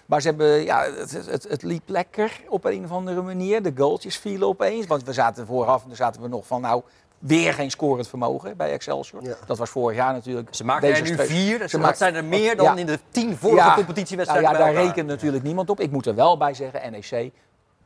[0.07, 3.63] Maar ze hebben, ja, het, het, het, het liep lekker op een of andere manier.
[3.63, 4.87] De goaltjes vielen opeens.
[4.87, 6.83] Want we zaten vooraf, en dan zaten we nog van, nou,
[7.19, 9.23] weer geen scorend vermogen bij Excelsior.
[9.23, 9.35] Ja.
[9.47, 10.49] Dat was vorig jaar natuurlijk.
[10.51, 11.59] Ze maken er nu vier.
[11.59, 12.77] Ze Ze maken- zijn er meer dan Ja.
[12.77, 13.75] in de tien vorige Ja.
[13.75, 15.81] competitiewedstrijden Nou ja, daar rekent natuurlijk niemand op.
[15.81, 17.31] Ik moet er wel bij zeggen, NEC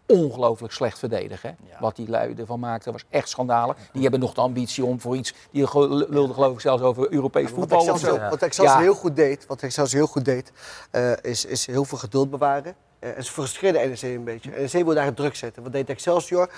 [0.09, 1.57] ongelooflijk slecht verdedigen.
[1.71, 1.77] Ja.
[1.81, 3.77] Wat die lui ervan maakten was echt schandalen.
[3.93, 5.35] Die hebben nog de ambitie om voor iets...
[5.51, 8.29] Die lulden geloof ik zelfs over Europees Wat voetbal of Excelsior, zo.
[8.31, 8.83] wat Excelsior Ja.
[8.83, 10.53] heel goed deed, wat Excelsior heel goed deed
[10.91, 12.75] eh, is, is heel veel geduld bewaren.
[12.99, 14.51] Eh, en ze frustreerden NEC een beetje.
[14.51, 15.63] NEC wilde daar druk zetten.
[15.63, 16.51] Wat deed Excelsior?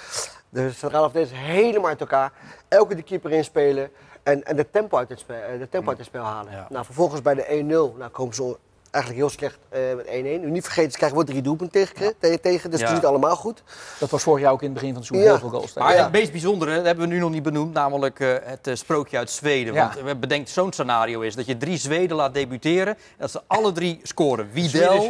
[0.48, 2.32] De centrale verdedigers helemaal uit elkaar.
[2.68, 3.90] Elke de keeper inspelen.
[4.22, 6.52] En, en de tempo uit het spel, eh, de tempo uit het spel halen.
[6.52, 6.66] Ja.
[6.70, 8.56] Nou, vervolgens bij de 1-0 nou, komen ze
[8.90, 10.10] eigenlijk heel slecht eh, met 1-1.
[10.40, 12.84] Nu niet vergeten, ze krijgen wel drie doelpunten tegen, te- tegen dus Ja.
[12.86, 13.62] het is niet allemaal goed.
[13.98, 15.38] Dat was vorig jaar ook in het begin van het seizoen Ja.
[15.38, 15.72] heel veel goals.
[15.72, 15.82] tegen.
[15.88, 16.02] Maar Ja.
[16.02, 19.18] het meest bijzondere, dat hebben we nu nog niet benoemd, namelijk eh, het eh, sprookje
[19.18, 19.74] uit Zweden.
[19.74, 19.92] Ja.
[19.94, 22.94] Want we bedenkt zo'n scenario is dat je drie Zweden laat debuteren.
[22.94, 24.48] En dat ze alle drie scoren.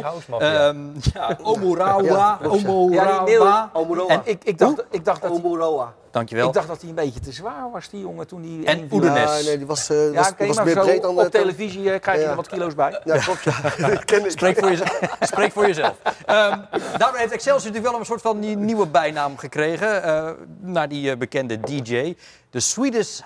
[0.01, 0.67] House Mafia.
[0.67, 0.77] ehm
[1.13, 2.39] ja, Omurawa.
[2.43, 3.69] Omurawa.
[3.73, 4.07] Omuroa.
[4.09, 5.93] En ik, ik, dacht, ik, dacht dat, Omuroa.
[6.11, 6.47] Dankjewel.
[6.47, 8.73] ik dacht dat hij een beetje te zwaar was, die jongen, toen hij...
[8.75, 8.87] En.
[8.91, 9.39] Oedenes.
[9.39, 11.91] Ja, nee, die was, eh, Ja, was, die was meer zo breed dan op televisie
[11.93, 12.29] eh, krijg je Ja.
[12.29, 13.01] er wat kilo's bij.
[13.03, 13.43] Ja, klopt.
[14.31, 14.99] Spreek voor jezelf.
[15.19, 15.95] Spreek voor jezelf.
[16.25, 16.59] Ehm,
[16.97, 20.03] daardoor heeft Excelsior natuurlijk wel een soort van nie- nieuwe bijnaam gekregen.
[20.03, 22.15] eh, naar die bekende DJ.
[22.49, 23.19] De Swedish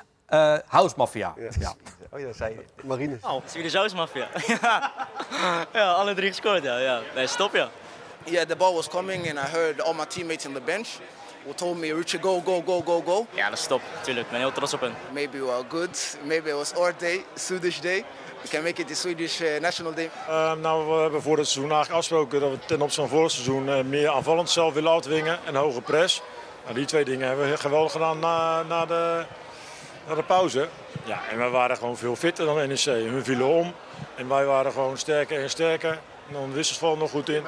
[0.67, 1.34] House Mafia.
[1.60, 1.74] Ja.
[2.12, 2.86] Oh, ja, dat zei je.
[2.88, 3.19] Marines.
[3.24, 4.28] Oh, Swedish House Mafia.
[4.62, 4.91] ja.
[5.74, 6.78] ja, alle drie gescoord, ja.
[6.78, 7.00] ja.
[7.15, 7.69] Nee, stop, ja.
[8.24, 10.88] Yeah, the ball was coming, and I heard all my teammates on the bench
[11.46, 13.28] who told me, Richard, go, go, go, go, go.
[13.30, 13.82] Ja, dat is top.
[14.02, 14.94] Tuurlijk, ik ben heel trots op hen.
[15.12, 16.18] Maybe we are good.
[16.24, 18.06] Maybe it was our day, Swedish day.
[18.42, 20.10] We can make it the Swedish uh, national day.
[20.30, 23.32] Uh, nou, we hebben voor het seizoen eigenlijk afgesproken dat we ten opzichte van vorig
[23.32, 26.22] seizoen uh, meer aanvallend zelf willen afdwingen en hoge press.
[26.64, 29.26] Nou, die twee dingen hebben we geweldig gedaan na, na, de,
[30.08, 30.68] na de pauze.
[31.04, 32.86] Ja, en wij waren gewoon veel fitter dan NEC.
[32.86, 33.74] Hun vielen om
[34.16, 36.00] en wij waren gewoon sterker en sterker.
[36.28, 37.44] En dan wisselsval nog goed in.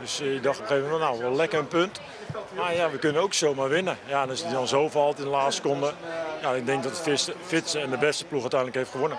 [0.00, 2.00] Dus je dacht op een gegeven moment, nou, wel lekker een punt.
[2.54, 3.98] Maar ja, we kunnen ook zomaar winnen.
[4.06, 5.92] Ja, en als die dan zo valt in de laatste seconde.
[6.42, 9.18] Ja, ik denk dat het fitste- fitste en de beste ploeg uiteindelijk heeft gewonnen.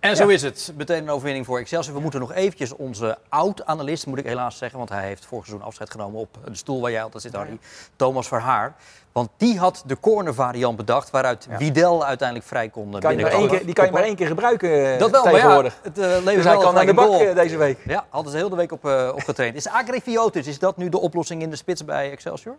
[0.00, 0.72] En zo is het.
[0.76, 1.94] Meteen een overwinning voor Excelsior.
[1.94, 5.66] We moeten nog eventjes onze oud-analyst, moet ik helaas zeggen, want hij heeft vorig seizoen
[5.66, 7.58] afscheid genomen op de stoel waar jij altijd zit, Harry.
[7.96, 8.74] Thomas Verhaar.
[9.12, 13.48] Want die had de corner variant bedacht waaruit Widel uiteindelijk vrij kon eh, Kan binnenkomen.
[13.48, 15.78] keer, die kan je maar één keer gebruiken eh, Dat wel, maar ja, tegenwoordig.
[15.82, 17.20] het uh, levert dus wel kan gelijk de bak goal.
[17.20, 17.78] eh, deze week.
[17.84, 19.56] Ja, hadden ze heel de week op, uh, op getraind.
[19.56, 22.56] Is Agrifiotis, is dat nu de oplossing in de spits bij Excelsior?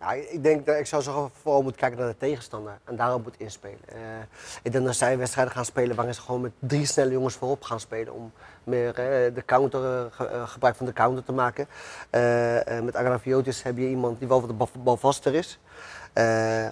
[0.00, 3.22] Ja, ik denk dat ik zou zo vooral moeten kijken naar de tegenstander en daarop
[3.22, 3.78] moet inspelen.
[3.88, 3.96] Eh,
[4.62, 7.62] ik denk dat zij wedstrijden gaan spelen waarin ze gewoon met drie snelle jongens voorop
[7.62, 8.12] gaan spelen.
[8.14, 8.32] Om
[8.64, 11.66] meer eh, de counter, eh, ge- gebruik van de counter te maken.
[12.84, 15.58] Met Agraviotis heb je iemand die wel wat de bal- balvaster is.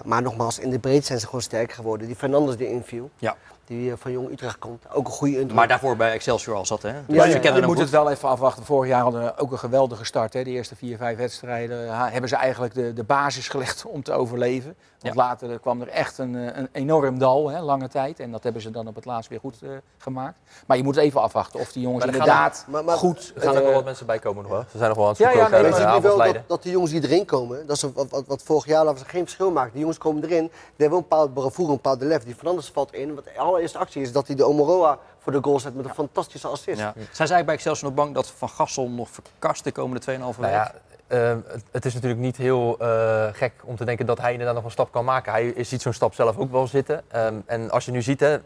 [0.05, 2.07] Maar nogmaals, in de breedte zijn ze gewoon sterker geworden.
[2.07, 3.35] Die Fernandes die inviel, Ja.
[3.69, 5.55] Die eh, van Jong Utrecht komt, ook een goede indruk.
[5.55, 6.91] Maar daarvoor bij Excelsior al zat, hè?
[7.07, 7.83] Dus Ja, ja, kennen je moet goed.
[7.83, 8.65] het wel even afwachten.
[8.65, 10.33] Vorig jaar hadden we ook een geweldige start.
[10.33, 10.43] Hè.
[10.43, 14.11] De eerste vier, vijf wedstrijden ha- hebben ze eigenlijk de, de basis gelegd om te
[14.13, 14.75] overleven.
[14.99, 15.21] Want Ja.
[15.21, 18.19] later kwam er echt een, eh, een enorm dal, hè, lange tijd.
[18.19, 20.39] En dat hebben ze dan op het laatst weer goed eh, gemaakt.
[20.67, 23.31] Maar je moet even afwachten of die jongens Maar er gaan inderdaad Maar- maar- goed...
[23.35, 24.63] Er gaan ook wel eh, wat mensen bij komen nog wel.
[24.71, 25.39] Ze zijn nog wel aan het Ja, zoeken.
[25.41, 27.03] ja, ook, nee, Maar je bij ziet de nu wel dat, dat die jongens die
[27.03, 29.71] erin komen, dat is wat, wat, wat vorig jaar we geen verschil maken.
[29.71, 32.23] Die jongens komen erin, die hebben wel een bepaald bravoure, een bepaald lef.
[32.23, 33.15] Die Fernandes valt in.
[33.15, 35.93] Wat de allereerste actie is dat hij de Omoroa voor de goal zet met een
[35.93, 36.79] fantastische assist.
[36.79, 36.91] Ja.
[36.93, 40.39] Zijn ze eigenlijk bij Excelsior nog bang dat Van Gassel nog verkast de komende 2,5
[40.39, 40.51] week?
[40.51, 40.67] Nou
[41.09, 44.55] eh, het, het is natuurlijk niet heel eh, gek om te denken dat hij inderdaad
[44.55, 45.31] nog een stap kan maken.
[45.31, 47.03] Hij ziet zo'n stap zelf ook wel zitten.
[47.07, 48.37] Ehm, en als je nu ziet, hè,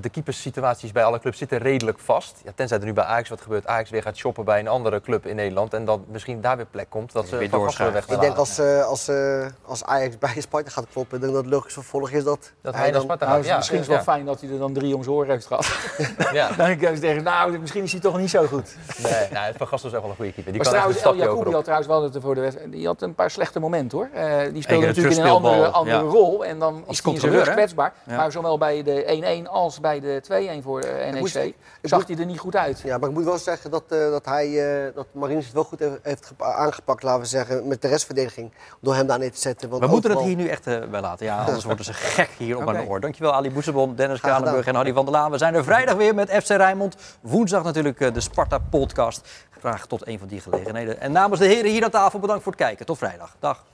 [0.00, 2.40] de keeperssituaties bij alle clubs zitten redelijk vast.
[2.44, 3.66] Ja, tenzij er nu bij Ajax wat gebeurt.
[3.66, 5.74] Ajax weer gaat shoppen bij een andere club in Nederland.
[5.74, 7.12] En dan misschien daar weer plek komt.
[7.12, 8.00] Dat ze Weer doorschuiven.
[8.06, 11.34] Weg Ik denk als, eh, als, eh, als Ajax bij Sparta gaat kloppen, ik denk
[11.34, 13.02] dat het logisch vervolg is dat, Dat hij naar dan...
[13.02, 13.44] Sparta nou.
[13.44, 14.12] Ja, misschien is het wel ja.
[14.12, 15.66] fijn dat hij er dan drie om zijn oren heeft gehad.
[16.32, 16.48] Ja.
[16.48, 18.76] dan denk ik tegen, nou, misschien is hij toch niet zo goed.
[19.02, 20.52] Nee, nou, Van Gassel is echt wel een goede keeper.
[20.52, 22.72] Die Maar kan trouwens, El Jacoubi had trouwens wel het voor de wedstrijd.
[22.72, 24.08] Die had een paar slechte momenten hoor.
[24.12, 26.10] Eh, die speelde natuurlijk in een andere, andere ja.
[26.10, 26.44] rol.
[26.44, 27.92] En dan Als is hij in zijn rug kwetsbaar.
[28.06, 30.20] Maar zowel bij de 1-1 als bij de
[30.60, 31.38] 2-1 voor eh, NEC moest-
[31.82, 32.80] zag hij er niet goed uit.
[32.80, 35.64] Ja, maar ik moet wel zeggen dat, eh, dat hij, eh dat Marines het wel
[35.64, 38.52] goed heeft, heeft gepa- aangepakt, laten we zeggen, met de restverdediging.
[38.80, 39.68] Door hem daar neer te zetten.
[39.68, 41.26] Want We moeten het hier nu echt eh, bij laten.
[41.26, 43.00] Ja, anders worden ze gek hier op de oor.
[43.00, 44.20] Dankjewel Ali Boesebon, Dennis.
[44.20, 45.30] Kranenburg en Harry van der Laan.
[45.30, 46.96] We zijn er vrijdag weer met FC Rijnmond.
[47.20, 49.28] Woensdag natuurlijk de Sparta podcast.
[49.58, 51.00] Graag tot een van die gelegenheden.
[51.00, 52.86] En namens de heren hier aan tafel bedankt voor het kijken.
[52.86, 53.36] Tot vrijdag.
[53.38, 53.64] Dag.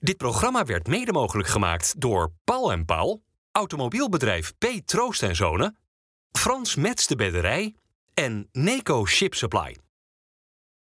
[0.00, 3.22] Dit programma werd mede mogelijk gemaakt door Paul en Paul,
[3.52, 4.66] automobielbedrijf P.
[4.84, 5.76] Troost en Zonen,
[6.32, 7.74] Frans Mets de Bedderij
[8.14, 9.76] en Neco Ship Supply.